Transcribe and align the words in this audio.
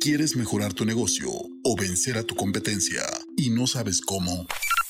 ¿Quieres 0.00 0.36
mejorar 0.36 0.74
tu 0.74 0.84
negocio 0.84 1.28
o 1.28 1.76
vencer 1.76 2.18
a 2.18 2.22
tu 2.22 2.36
competencia 2.36 3.02
y 3.36 3.50
no 3.50 3.66
sabes 3.66 4.00
cómo? 4.00 4.46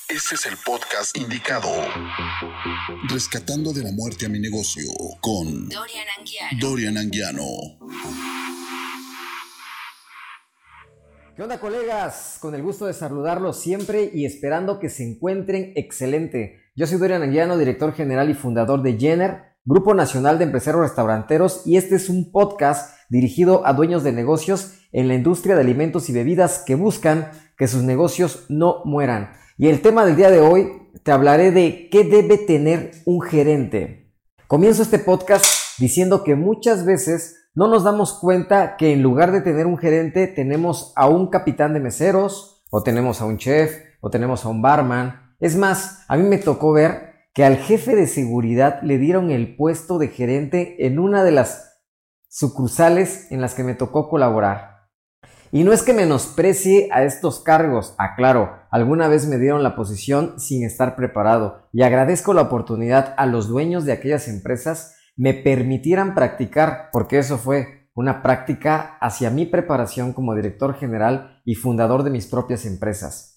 Este 0.07 0.35
es 0.35 0.45
el 0.45 0.53
podcast 0.63 1.17
indicado. 1.17 1.67
Rescatando 3.09 3.73
de 3.73 3.83
la 3.83 3.91
muerte 3.91 4.27
a 4.27 4.29
mi 4.29 4.39
negocio 4.39 4.87
con 5.19 5.67
Dorian 5.67 6.05
Anguiano. 6.15 6.59
Dorian 6.59 6.97
Anguiano. 6.99 7.43
¿Qué 11.35 11.41
onda 11.41 11.59
colegas? 11.59 12.37
Con 12.39 12.53
el 12.53 12.61
gusto 12.61 12.85
de 12.85 12.93
saludarlos 12.93 13.59
siempre 13.59 14.11
y 14.13 14.25
esperando 14.25 14.79
que 14.79 14.89
se 14.89 15.09
encuentren 15.09 15.73
excelente. 15.75 16.71
Yo 16.75 16.85
soy 16.85 16.99
Dorian 16.99 17.23
Anguiano, 17.23 17.57
director 17.57 17.95
general 17.95 18.29
y 18.29 18.35
fundador 18.35 18.83
de 18.83 18.95
Jenner, 18.99 19.57
Grupo 19.69 19.93
Nacional 19.93 20.39
de 20.39 20.45
Empresarios 20.45 20.81
Restauranteros 20.81 21.61
y 21.63 21.77
este 21.77 21.93
es 21.93 22.09
un 22.09 22.31
podcast 22.31 22.97
dirigido 23.07 23.67
a 23.67 23.73
dueños 23.73 24.03
de 24.03 24.11
negocios 24.11 24.73
en 24.91 25.07
la 25.07 25.13
industria 25.13 25.53
de 25.53 25.61
alimentos 25.61 26.09
y 26.09 26.11
bebidas 26.11 26.63
que 26.65 26.73
buscan 26.73 27.29
que 27.55 27.67
sus 27.67 27.83
negocios 27.83 28.47
no 28.49 28.81
mueran. 28.83 29.33
Y 29.59 29.67
el 29.67 29.81
tema 29.83 30.05
del 30.05 30.15
día 30.15 30.31
de 30.31 30.39
hoy 30.39 30.71
te 31.03 31.11
hablaré 31.11 31.51
de 31.51 31.87
qué 31.91 32.03
debe 32.03 32.39
tener 32.39 32.93
un 33.05 33.21
gerente. 33.21 34.11
Comienzo 34.47 34.81
este 34.81 34.97
podcast 34.97 35.45
diciendo 35.77 36.23
que 36.23 36.33
muchas 36.33 36.83
veces 36.83 37.35
no 37.53 37.67
nos 37.67 37.83
damos 37.83 38.13
cuenta 38.13 38.75
que 38.75 38.91
en 38.91 39.03
lugar 39.03 39.31
de 39.31 39.41
tener 39.41 39.67
un 39.67 39.77
gerente 39.77 40.25
tenemos 40.25 40.93
a 40.95 41.07
un 41.07 41.27
capitán 41.27 41.75
de 41.75 41.79
meseros, 41.79 42.63
o 42.71 42.81
tenemos 42.81 43.21
a 43.21 43.25
un 43.25 43.37
chef, 43.37 43.71
o 44.01 44.09
tenemos 44.09 44.45
a 44.45 44.49
un 44.49 44.63
barman. 44.63 45.35
Es 45.39 45.55
más, 45.55 46.05
a 46.07 46.17
mí 46.17 46.27
me 46.27 46.39
tocó 46.39 46.71
ver 46.71 47.08
que 47.33 47.45
al 47.45 47.57
jefe 47.57 47.95
de 47.95 48.07
seguridad 48.07 48.81
le 48.81 48.97
dieron 48.97 49.31
el 49.31 49.55
puesto 49.55 49.97
de 49.97 50.07
gerente 50.07 50.85
en 50.85 50.99
una 50.99 51.23
de 51.23 51.31
las 51.31 51.81
sucursales 52.27 53.31
en 53.31 53.41
las 53.41 53.53
que 53.53 53.63
me 53.63 53.75
tocó 53.75 54.09
colaborar. 54.09 54.79
Y 55.51 55.63
no 55.63 55.73
es 55.73 55.81
que 55.81 55.93
menosprecie 55.93 56.89
a 56.91 57.03
estos 57.03 57.39
cargos, 57.39 57.95
aclaro, 57.97 58.51
alguna 58.69 59.07
vez 59.07 59.27
me 59.27 59.39
dieron 59.39 59.63
la 59.63 59.75
posición 59.75 60.39
sin 60.39 60.63
estar 60.63 60.95
preparado 60.95 61.67
y 61.73 61.81
agradezco 61.81 62.33
la 62.33 62.43
oportunidad 62.43 63.15
a 63.17 63.25
los 63.25 63.47
dueños 63.47 63.83
de 63.85 63.93
aquellas 63.93 64.27
empresas 64.27 64.95
me 65.15 65.33
permitieran 65.33 66.15
practicar, 66.15 66.89
porque 66.93 67.17
eso 67.17 67.37
fue 67.37 67.89
una 67.93 68.21
práctica 68.21 68.97
hacia 69.01 69.29
mi 69.29 69.45
preparación 69.45 70.13
como 70.13 70.33
director 70.33 70.75
general 70.75 71.41
y 71.43 71.55
fundador 71.55 72.03
de 72.03 72.11
mis 72.11 72.27
propias 72.27 72.65
empresas. 72.65 73.28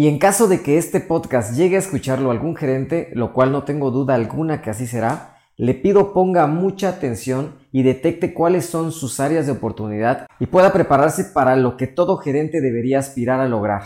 Y 0.00 0.08
en 0.08 0.18
caso 0.18 0.48
de 0.48 0.62
que 0.62 0.78
este 0.78 0.98
podcast 0.98 1.54
llegue 1.54 1.76
a 1.76 1.78
escucharlo 1.78 2.30
algún 2.30 2.56
gerente, 2.56 3.10
lo 3.12 3.34
cual 3.34 3.52
no 3.52 3.64
tengo 3.64 3.90
duda 3.90 4.14
alguna 4.14 4.62
que 4.62 4.70
así 4.70 4.86
será, 4.86 5.36
le 5.58 5.74
pido 5.74 6.14
ponga 6.14 6.46
mucha 6.46 6.88
atención 6.88 7.56
y 7.70 7.82
detecte 7.82 8.32
cuáles 8.32 8.64
son 8.64 8.92
sus 8.92 9.20
áreas 9.20 9.44
de 9.44 9.52
oportunidad 9.52 10.26
y 10.38 10.46
pueda 10.46 10.72
prepararse 10.72 11.24
para 11.24 11.54
lo 11.54 11.76
que 11.76 11.86
todo 11.86 12.16
gerente 12.16 12.62
debería 12.62 12.98
aspirar 12.98 13.40
a 13.40 13.46
lograr, 13.46 13.82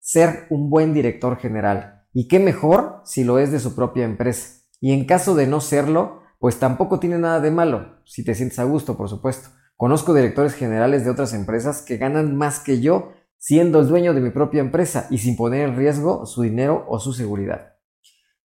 ser 0.00 0.48
un 0.50 0.68
buen 0.68 0.94
director 0.94 1.38
general. 1.38 2.06
Y 2.12 2.26
qué 2.26 2.40
mejor 2.40 3.00
si 3.04 3.22
lo 3.22 3.38
es 3.38 3.52
de 3.52 3.60
su 3.60 3.76
propia 3.76 4.04
empresa. 4.04 4.64
Y 4.80 4.92
en 4.92 5.04
caso 5.04 5.36
de 5.36 5.46
no 5.46 5.60
serlo, 5.60 6.22
pues 6.40 6.58
tampoco 6.58 6.98
tiene 6.98 7.18
nada 7.18 7.38
de 7.38 7.52
malo, 7.52 8.00
si 8.04 8.24
te 8.24 8.34
sientes 8.34 8.58
a 8.58 8.64
gusto, 8.64 8.96
por 8.96 9.08
supuesto. 9.08 9.50
Conozco 9.76 10.12
directores 10.12 10.54
generales 10.54 11.04
de 11.04 11.12
otras 11.12 11.32
empresas 11.34 11.82
que 11.82 11.98
ganan 11.98 12.36
más 12.36 12.58
que 12.58 12.80
yo 12.80 13.12
siendo 13.42 13.80
el 13.80 13.88
dueño 13.88 14.14
de 14.14 14.20
mi 14.20 14.30
propia 14.30 14.60
empresa 14.60 15.08
y 15.10 15.18
sin 15.18 15.34
poner 15.34 15.68
en 15.68 15.76
riesgo 15.76 16.26
su 16.26 16.42
dinero 16.42 16.84
o 16.86 17.00
su 17.00 17.12
seguridad. 17.12 17.72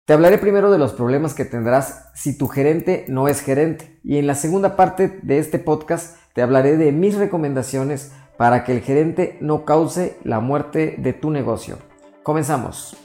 Te 0.03 0.11
hablaré 0.11 0.37
primero 0.37 0.71
de 0.71 0.77
los 0.77 0.91
problemas 0.91 1.33
que 1.33 1.45
tendrás 1.45 2.09
si 2.15 2.37
tu 2.37 2.49
gerente 2.49 3.05
no 3.07 3.29
es 3.29 3.39
gerente 3.39 4.01
y 4.03 4.17
en 4.17 4.27
la 4.27 4.35
segunda 4.35 4.75
parte 4.75 5.21
de 5.23 5.37
este 5.37 5.57
podcast 5.57 6.17
te 6.33 6.41
hablaré 6.41 6.75
de 6.75 6.91
mis 6.91 7.15
recomendaciones 7.15 8.11
para 8.35 8.65
que 8.65 8.73
el 8.73 8.81
gerente 8.81 9.37
no 9.39 9.63
cause 9.63 10.17
la 10.25 10.41
muerte 10.41 10.95
de 10.97 11.13
tu 11.13 11.31
negocio. 11.31 11.77
Comenzamos. 12.21 12.97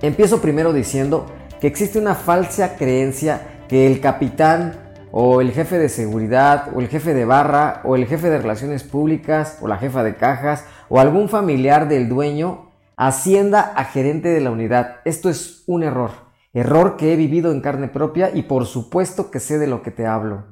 Empiezo 0.00 0.40
primero 0.40 0.72
diciendo 0.72 1.26
que 1.60 1.66
existe 1.66 1.98
una 1.98 2.14
falsa 2.14 2.76
creencia 2.76 3.66
que 3.68 3.86
el 3.86 4.00
capitán 4.00 4.89
o 5.12 5.40
el 5.40 5.52
jefe 5.52 5.78
de 5.78 5.88
seguridad 5.88 6.68
o 6.74 6.80
el 6.80 6.88
jefe 6.88 7.14
de 7.14 7.24
barra 7.24 7.80
o 7.84 7.96
el 7.96 8.06
jefe 8.06 8.30
de 8.30 8.38
relaciones 8.38 8.84
públicas 8.84 9.58
o 9.60 9.68
la 9.68 9.78
jefa 9.78 10.02
de 10.02 10.16
cajas 10.16 10.64
o 10.88 11.00
algún 11.00 11.28
familiar 11.28 11.88
del 11.88 12.08
dueño 12.08 12.70
ascienda 12.96 13.60
a 13.60 13.84
gerente 13.84 14.28
de 14.28 14.40
la 14.40 14.50
unidad. 14.50 14.96
Esto 15.04 15.30
es 15.30 15.64
un 15.66 15.82
error. 15.82 16.10
Error 16.52 16.96
que 16.96 17.12
he 17.12 17.16
vivido 17.16 17.52
en 17.52 17.60
carne 17.60 17.88
propia 17.88 18.30
y 18.34 18.42
por 18.42 18.66
supuesto 18.66 19.30
que 19.30 19.40
sé 19.40 19.58
de 19.58 19.66
lo 19.66 19.82
que 19.82 19.90
te 19.90 20.06
hablo. 20.06 20.44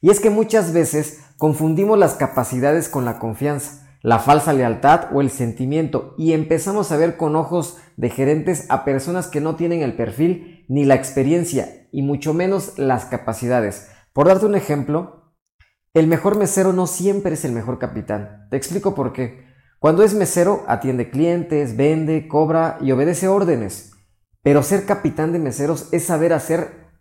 Y 0.00 0.10
es 0.10 0.20
que 0.20 0.30
muchas 0.30 0.72
veces 0.72 1.20
confundimos 1.38 1.98
las 1.98 2.14
capacidades 2.14 2.88
con 2.88 3.04
la 3.04 3.18
confianza, 3.18 3.86
la 4.02 4.18
falsa 4.18 4.52
lealtad 4.52 5.06
o 5.14 5.20
el 5.20 5.30
sentimiento 5.30 6.14
y 6.18 6.32
empezamos 6.32 6.92
a 6.92 6.96
ver 6.96 7.16
con 7.16 7.36
ojos 7.36 7.78
de 7.96 8.10
gerentes 8.10 8.66
a 8.68 8.84
personas 8.84 9.28
que 9.28 9.40
no 9.40 9.56
tienen 9.56 9.82
el 9.82 9.94
perfil 9.94 10.64
ni 10.68 10.84
la 10.84 10.94
experiencia 10.94 11.86
y 11.92 12.02
mucho 12.02 12.34
menos 12.34 12.78
las 12.78 13.04
capacidades. 13.04 13.88
Por 14.14 14.28
darte 14.28 14.46
un 14.46 14.54
ejemplo, 14.54 15.34
el 15.92 16.06
mejor 16.06 16.38
mesero 16.38 16.72
no 16.72 16.86
siempre 16.86 17.34
es 17.34 17.44
el 17.44 17.50
mejor 17.50 17.80
capitán. 17.80 18.46
Te 18.48 18.56
explico 18.56 18.94
por 18.94 19.12
qué. 19.12 19.44
Cuando 19.80 20.04
es 20.04 20.14
mesero, 20.14 20.62
atiende 20.68 21.10
clientes, 21.10 21.76
vende, 21.76 22.28
cobra 22.28 22.78
y 22.80 22.92
obedece 22.92 23.26
órdenes. 23.26 23.90
Pero 24.40 24.62
ser 24.62 24.86
capitán 24.86 25.32
de 25.32 25.40
meseros 25.40 25.88
es 25.90 26.04
saber 26.04 26.32
hacer, 26.32 26.92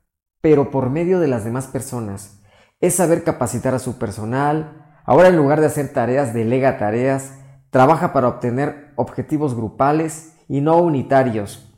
pero 0.41 0.71
por 0.71 0.89
medio 0.89 1.19
de 1.19 1.27
las 1.27 1.43
demás 1.43 1.67
personas. 1.67 2.41
Es 2.79 2.95
saber 2.95 3.23
capacitar 3.23 3.75
a 3.75 3.79
su 3.79 3.99
personal. 3.99 4.97
Ahora 5.05 5.27
en 5.27 5.37
lugar 5.37 5.59
de 5.59 5.67
hacer 5.67 5.93
tareas, 5.93 6.33
delega 6.33 6.79
tareas. 6.79 7.35
Trabaja 7.69 8.11
para 8.11 8.27
obtener 8.27 8.91
objetivos 8.95 9.55
grupales 9.55 10.33
y 10.47 10.61
no 10.61 10.77
unitarios. 10.77 11.71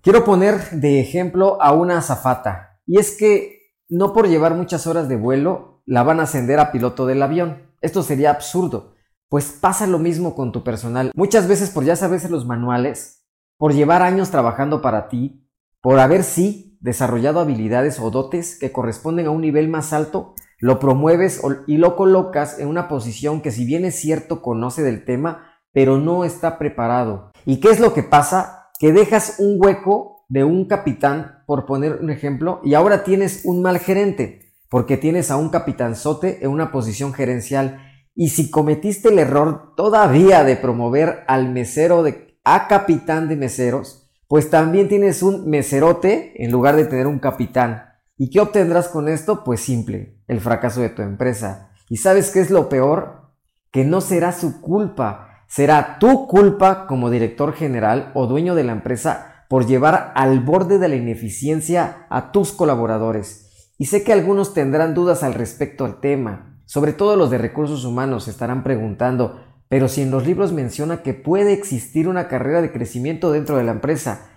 Quiero 0.00 0.24
poner 0.24 0.70
de 0.70 1.00
ejemplo 1.00 1.60
a 1.60 1.72
una 1.72 1.98
azafata. 1.98 2.78
Y 2.86 3.00
es 3.00 3.16
que 3.16 3.59
no 3.90 4.12
por 4.12 4.28
llevar 4.28 4.54
muchas 4.54 4.86
horas 4.86 5.08
de 5.08 5.16
vuelo 5.16 5.82
la 5.84 6.02
van 6.02 6.20
a 6.20 6.22
ascender 6.22 6.60
a 6.60 6.72
piloto 6.72 7.06
del 7.06 7.22
avión. 7.22 7.62
Esto 7.80 8.02
sería 8.02 8.30
absurdo. 8.30 8.94
Pues 9.28 9.52
pasa 9.52 9.86
lo 9.86 9.98
mismo 9.98 10.34
con 10.34 10.52
tu 10.52 10.62
personal. 10.62 11.10
Muchas 11.14 11.48
veces 11.48 11.70
por 11.70 11.84
ya 11.84 11.96
saberse 11.96 12.28
los 12.28 12.46
manuales, 12.46 13.26
por 13.58 13.74
llevar 13.74 14.02
años 14.02 14.30
trabajando 14.30 14.80
para 14.82 15.08
ti, 15.08 15.46
por 15.80 15.98
haber 15.98 16.24
sí 16.24 16.78
desarrollado 16.80 17.40
habilidades 17.40 18.00
o 18.00 18.10
dotes 18.10 18.58
que 18.58 18.72
corresponden 18.72 19.26
a 19.26 19.30
un 19.30 19.40
nivel 19.40 19.68
más 19.68 19.92
alto, 19.92 20.34
lo 20.58 20.78
promueves 20.78 21.42
y 21.66 21.76
lo 21.78 21.96
colocas 21.96 22.58
en 22.58 22.68
una 22.68 22.88
posición 22.88 23.40
que 23.40 23.50
si 23.50 23.64
bien 23.64 23.84
es 23.84 23.96
cierto 23.96 24.42
conoce 24.42 24.82
del 24.82 25.04
tema, 25.04 25.60
pero 25.72 25.98
no 25.98 26.24
está 26.24 26.58
preparado. 26.58 27.32
¿Y 27.46 27.60
qué 27.60 27.70
es 27.70 27.80
lo 27.80 27.94
que 27.94 28.02
pasa? 28.02 28.70
Que 28.78 28.92
dejas 28.92 29.36
un 29.38 29.56
hueco 29.58 30.19
de 30.30 30.44
un 30.44 30.64
capitán, 30.64 31.42
por 31.44 31.66
poner 31.66 31.98
un 32.00 32.08
ejemplo, 32.08 32.60
y 32.64 32.74
ahora 32.74 33.02
tienes 33.02 33.42
un 33.44 33.60
mal 33.62 33.78
gerente, 33.78 34.54
porque 34.70 34.96
tienes 34.96 35.30
a 35.30 35.36
un 35.36 35.50
capitanzote 35.50 36.38
en 36.42 36.50
una 36.50 36.70
posición 36.70 37.12
gerencial 37.12 37.82
y 38.14 38.28
si 38.28 38.50
cometiste 38.50 39.08
el 39.08 39.18
error 39.18 39.74
todavía 39.76 40.44
de 40.44 40.56
promover 40.56 41.24
al 41.26 41.50
mesero 41.50 42.04
de, 42.04 42.38
a 42.44 42.68
capitán 42.68 43.28
de 43.28 43.36
meseros, 43.36 44.08
pues 44.28 44.50
también 44.50 44.88
tienes 44.88 45.22
un 45.24 45.50
meserote 45.50 46.32
en 46.42 46.52
lugar 46.52 46.76
de 46.76 46.84
tener 46.84 47.08
un 47.08 47.18
capitán. 47.18 47.86
¿Y 48.16 48.30
qué 48.30 48.40
obtendrás 48.40 48.86
con 48.86 49.08
esto? 49.08 49.42
Pues 49.42 49.60
simple, 49.60 50.22
el 50.28 50.40
fracaso 50.40 50.80
de 50.80 50.90
tu 50.90 51.02
empresa. 51.02 51.72
¿Y 51.88 51.96
sabes 51.96 52.30
qué 52.30 52.40
es 52.40 52.50
lo 52.50 52.68
peor? 52.68 53.32
Que 53.72 53.84
no 53.84 54.00
será 54.00 54.30
su 54.32 54.60
culpa, 54.60 55.44
será 55.48 55.98
tu 55.98 56.28
culpa 56.28 56.86
como 56.86 57.10
director 57.10 57.52
general 57.52 58.12
o 58.14 58.28
dueño 58.28 58.54
de 58.54 58.62
la 58.62 58.72
empresa 58.72 59.29
por 59.50 59.66
llevar 59.66 60.12
al 60.14 60.38
borde 60.38 60.78
de 60.78 60.86
la 60.86 60.94
ineficiencia 60.94 62.06
a 62.08 62.30
tus 62.30 62.52
colaboradores. 62.52 63.74
Y 63.78 63.86
sé 63.86 64.04
que 64.04 64.12
algunos 64.12 64.54
tendrán 64.54 64.94
dudas 64.94 65.24
al 65.24 65.34
respecto 65.34 65.84
al 65.84 65.98
tema, 65.98 66.62
sobre 66.66 66.92
todo 66.92 67.16
los 67.16 67.30
de 67.30 67.38
recursos 67.38 67.84
humanos 67.84 68.28
estarán 68.28 68.62
preguntando, 68.62 69.40
pero 69.68 69.88
si 69.88 70.02
en 70.02 70.12
los 70.12 70.24
libros 70.24 70.52
menciona 70.52 71.02
que 71.02 71.14
puede 71.14 71.52
existir 71.52 72.06
una 72.06 72.28
carrera 72.28 72.62
de 72.62 72.70
crecimiento 72.70 73.32
dentro 73.32 73.56
de 73.56 73.64
la 73.64 73.72
empresa 73.72 74.30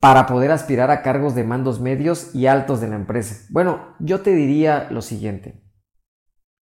para 0.00 0.24
poder 0.24 0.52
aspirar 0.52 0.90
a 0.90 1.02
cargos 1.02 1.34
de 1.34 1.44
mandos 1.44 1.78
medios 1.82 2.34
y 2.34 2.46
altos 2.46 2.80
de 2.80 2.88
la 2.88 2.96
empresa. 2.96 3.46
Bueno, 3.50 3.94
yo 3.98 4.22
te 4.22 4.34
diría 4.34 4.88
lo 4.90 5.02
siguiente. 5.02 5.62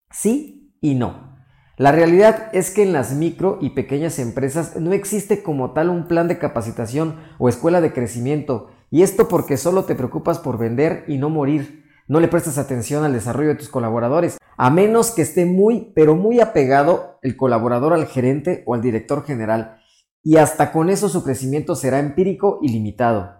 Sí 0.10 0.76
y 0.82 0.96
no. 0.96 1.37
La 1.80 1.92
realidad 1.92 2.50
es 2.54 2.72
que 2.72 2.82
en 2.82 2.92
las 2.92 3.14
micro 3.14 3.60
y 3.62 3.70
pequeñas 3.70 4.18
empresas 4.18 4.78
no 4.78 4.94
existe 4.94 5.44
como 5.44 5.74
tal 5.74 5.92
un 5.92 6.08
plan 6.08 6.28
de 6.28 6.40
capacitación 6.40 7.18
o 7.38 7.50
escuela 7.50 7.82
de 7.82 7.94
crecimiento, 7.94 8.70
y 8.90 9.04
esto 9.04 9.28
porque 9.28 9.58
solo 9.58 9.86
te 9.86 9.94
preocupas 9.94 10.40
por 10.40 10.58
vender 10.58 11.06
y 11.08 11.20
no 11.20 11.30
morir. 11.30 11.84
No 12.08 12.20
le 12.20 12.30
prestas 12.30 12.58
atención 12.58 13.04
al 13.04 13.14
desarrollo 13.14 13.50
de 13.50 13.56
tus 13.58 13.70
colaboradores, 13.70 14.40
a 14.58 14.72
menos 14.72 15.12
que 15.12 15.22
esté 15.22 15.46
muy, 15.46 15.92
pero 15.94 16.16
muy 16.16 16.40
apegado 16.40 17.20
el 17.22 17.38
colaborador 17.38 17.94
al 17.94 18.08
gerente 18.08 18.64
o 18.66 18.74
al 18.74 18.82
director 18.82 19.24
general, 19.24 19.78
y 20.24 20.38
hasta 20.38 20.72
con 20.72 20.90
eso 20.90 21.10
su 21.10 21.24
crecimiento 21.24 21.76
será 21.76 22.00
empírico 22.00 22.58
y 22.64 22.70
limitado. 22.70 23.36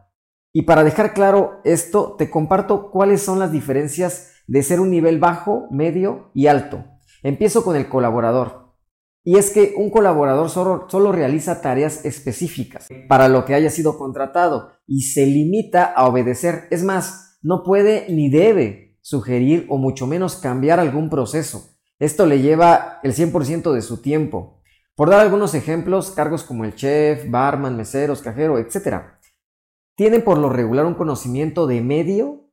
Y 0.54 0.62
para 0.62 0.84
dejar 0.84 1.16
claro 1.16 1.60
esto, 1.64 2.16
te 2.20 2.30
comparto 2.30 2.92
cuáles 2.92 3.24
son 3.24 3.40
las 3.40 3.52
diferencias 3.52 4.34
de 4.46 4.62
ser 4.62 4.80
un 4.80 4.92
nivel 4.92 5.18
bajo, 5.18 5.66
medio 5.72 6.30
y 6.36 6.46
alto. 6.46 6.97
Empiezo 7.24 7.64
con 7.64 7.76
el 7.76 7.90
colaborador. 7.90 8.68
Y 9.24 9.38
es 9.38 9.50
que 9.50 9.74
un 9.76 9.90
colaborador 9.90 10.50
solo, 10.50 11.12
realiza 11.12 11.62
tareas 11.62 12.06
específicas 12.06 12.88
para 13.10 13.28
lo 13.28 13.44
que 13.44 13.56
haya 13.56 13.70
sido 13.70 13.98
contratado 13.98 14.72
y 14.88 15.02
se 15.02 15.26
limita 15.26 15.84
a 15.84 16.08
obedecer. 16.08 16.68
Es 16.72 16.84
más, 16.84 17.38
no 17.42 17.62
puede 17.64 18.08
ni 18.10 18.30
debe 18.30 18.98
sugerir 19.02 19.66
o 19.70 19.78
mucho 19.78 20.08
menos 20.08 20.38
cambiar 20.38 20.80
algún 20.80 21.10
proceso. 21.10 21.78
Esto 22.00 22.26
le 22.26 22.40
lleva 22.42 23.00
el 23.04 23.14
100% 23.14 23.74
de 23.74 23.82
su 23.82 24.02
tiempo. 24.02 24.62
Por 24.96 25.10
dar 25.10 25.20
algunos 25.20 25.56
ejemplos, 25.56 26.12
cargos 26.12 26.44
como 26.44 26.64
el 26.64 26.76
chef, 26.76 27.30
barman, 27.30 27.76
meseros, 27.76 28.22
cajero, 28.22 28.58
etc. 28.58 29.02
Tienen 29.96 30.24
por 30.24 30.38
lo 30.38 30.50
regular 30.50 30.86
un 30.86 30.96
conocimiento 30.96 31.68
de 31.68 31.82
medio 31.82 32.50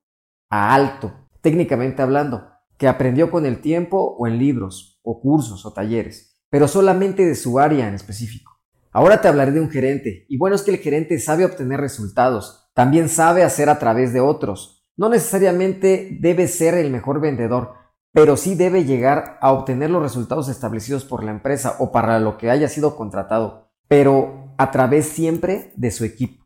a 0.50 0.74
alto, 0.74 1.28
técnicamente 1.40 2.02
hablando, 2.02 2.53
que 2.78 2.88
aprendió 2.88 3.30
con 3.30 3.46
el 3.46 3.60
tiempo 3.60 4.16
o 4.18 4.26
en 4.26 4.38
libros, 4.38 5.00
o 5.02 5.20
cursos, 5.20 5.64
o 5.66 5.72
talleres, 5.72 6.40
pero 6.50 6.68
solamente 6.68 7.24
de 7.24 7.34
su 7.34 7.58
área 7.58 7.88
en 7.88 7.94
específico. 7.94 8.52
Ahora 8.92 9.20
te 9.20 9.28
hablaré 9.28 9.52
de 9.52 9.60
un 9.60 9.70
gerente, 9.70 10.24
y 10.28 10.38
bueno 10.38 10.56
es 10.56 10.62
que 10.62 10.70
el 10.70 10.78
gerente 10.78 11.18
sabe 11.18 11.44
obtener 11.44 11.80
resultados, 11.80 12.70
también 12.74 13.08
sabe 13.08 13.42
hacer 13.42 13.68
a 13.68 13.78
través 13.78 14.12
de 14.12 14.20
otros. 14.20 14.86
No 14.96 15.08
necesariamente 15.08 16.16
debe 16.20 16.46
ser 16.46 16.74
el 16.74 16.90
mejor 16.90 17.20
vendedor, 17.20 17.74
pero 18.12 18.36
sí 18.36 18.54
debe 18.54 18.84
llegar 18.84 19.38
a 19.40 19.52
obtener 19.52 19.90
los 19.90 20.02
resultados 20.02 20.48
establecidos 20.48 21.04
por 21.04 21.24
la 21.24 21.32
empresa 21.32 21.76
o 21.80 21.90
para 21.90 22.20
lo 22.20 22.38
que 22.38 22.50
haya 22.50 22.68
sido 22.68 22.96
contratado, 22.96 23.72
pero 23.88 24.54
a 24.56 24.70
través 24.70 25.06
siempre 25.06 25.72
de 25.76 25.90
su 25.90 26.04
equipo. 26.04 26.43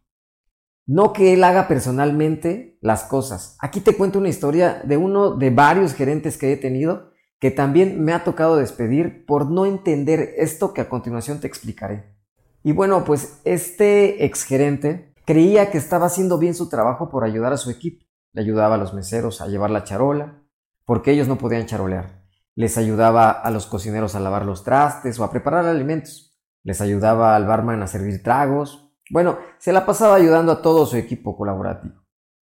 No 0.89 1.13
que 1.13 1.35
él 1.35 1.45
haga 1.45 1.69
personalmente 1.69 2.79
las 2.81 3.05
cosas. 3.05 3.59
Aquí 3.61 3.81
te 3.81 3.95
cuento 3.95 4.19
una 4.19 4.31
historia 4.31 4.81
de 4.85 4.97
uno 4.97 5.37
de 5.37 5.51
varios 5.51 5.93
gerentes 5.93 6.39
que 6.39 6.51
he 6.51 6.57
tenido 6.57 7.11
que 7.39 7.51
también 7.51 8.03
me 8.03 8.15
ha 8.15 8.25
tocado 8.25 8.57
despedir 8.57 9.27
por 9.27 9.51
no 9.51 9.67
entender 9.67 10.33
esto 10.39 10.73
que 10.73 10.81
a 10.81 10.89
continuación 10.89 11.41
te 11.41 11.47
explicaré. 11.47 12.17
Y 12.65 12.73
bueno, 12.73 13.05
pues 13.05 13.43
este 13.45 14.25
exgerente 14.25 15.15
creía 15.27 15.71
que 15.71 15.77
estaba 15.77 16.07
haciendo 16.07 16.39
bien 16.39 16.55
su 16.55 16.71
trabajo 16.71 17.11
por 17.11 17.23
ayudar 17.23 17.53
a 17.53 17.59
su 17.59 17.71
equipo. 17.71 18.07
Le 18.33 18.41
ayudaba 18.41 18.77
a 18.77 18.79
los 18.79 18.95
meseros 18.95 19.43
a 19.43 19.47
llevar 19.47 19.71
la 19.71 19.85
charola, 19.85 20.43
porque 20.87 21.13
ellos 21.13 21.29
no 21.29 21.37
podían 21.37 21.67
charolear. 21.67 22.25
Les 22.55 22.79
ayudaba 22.79 23.31
a 23.31 23.51
los 23.51 23.67
cocineros 23.67 24.15
a 24.15 24.21
lavar 24.21 24.47
los 24.47 24.65
trastes 24.65 25.21
o 25.21 25.25
a 25.25 25.31
preparar 25.31 25.67
alimentos. 25.67 26.35
Les 26.63 26.81
ayudaba 26.81 27.37
al 27.37 27.47
barman 27.47 27.83
a 27.83 27.87
servir 27.87 28.23
tragos, 28.23 28.88
bueno, 29.11 29.39
se 29.59 29.73
la 29.73 29.87
pasaba 29.87 30.15
ayudando 30.15 30.53
a 30.53 30.63
todo 30.63 30.87
su 30.87 30.97
equipo 30.97 31.37
colaborativo. 31.37 31.95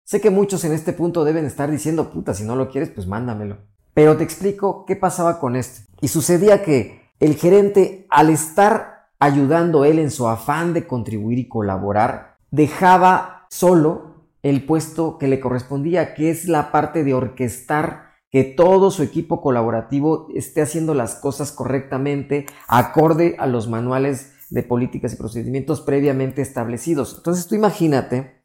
Sé 0.05 0.19
que 0.19 0.29
muchos 0.29 0.63
en 0.65 0.73
este 0.73 0.93
punto 0.93 1.23
deben 1.23 1.45
estar 1.45 1.71
diciendo, 1.71 2.11
puta, 2.11 2.33
si 2.33 2.43
no 2.43 2.55
lo 2.55 2.69
quieres, 2.69 2.89
pues 2.89 3.07
mándamelo. 3.07 3.57
Pero 3.93 4.17
te 4.17 4.23
explico 4.23 4.85
qué 4.85 4.95
pasaba 4.95 5.39
con 5.39 5.55
esto. 5.55 5.89
Y 6.01 6.09
sucedía 6.09 6.63
que 6.63 7.01
el 7.19 7.35
gerente, 7.35 8.05
al 8.09 8.29
estar 8.29 9.09
ayudando 9.19 9.85
él 9.85 9.99
en 9.99 10.11
su 10.11 10.27
afán 10.27 10.73
de 10.73 10.87
contribuir 10.87 11.39
y 11.39 11.47
colaborar, 11.47 12.35
dejaba 12.51 13.47
solo 13.49 14.27
el 14.41 14.65
puesto 14.65 15.17
que 15.17 15.27
le 15.27 15.39
correspondía, 15.39 16.13
que 16.15 16.29
es 16.29 16.49
la 16.49 16.71
parte 16.71 17.03
de 17.03 17.13
orquestar 17.13 18.11
que 18.29 18.43
todo 18.43 18.89
su 18.89 19.03
equipo 19.03 19.41
colaborativo 19.41 20.27
esté 20.33 20.63
haciendo 20.63 20.95
las 20.95 21.15
cosas 21.15 21.51
correctamente, 21.51 22.47
acorde 22.67 23.35
a 23.37 23.45
los 23.45 23.69
manuales 23.69 24.32
de 24.53 24.61
políticas 24.61 25.11
y 25.13 25.15
procedimientos 25.15 25.81
previamente 25.81 26.43
establecidos. 26.43 27.15
Entonces 27.17 27.47
tú 27.47 27.55
imagínate 27.55 28.43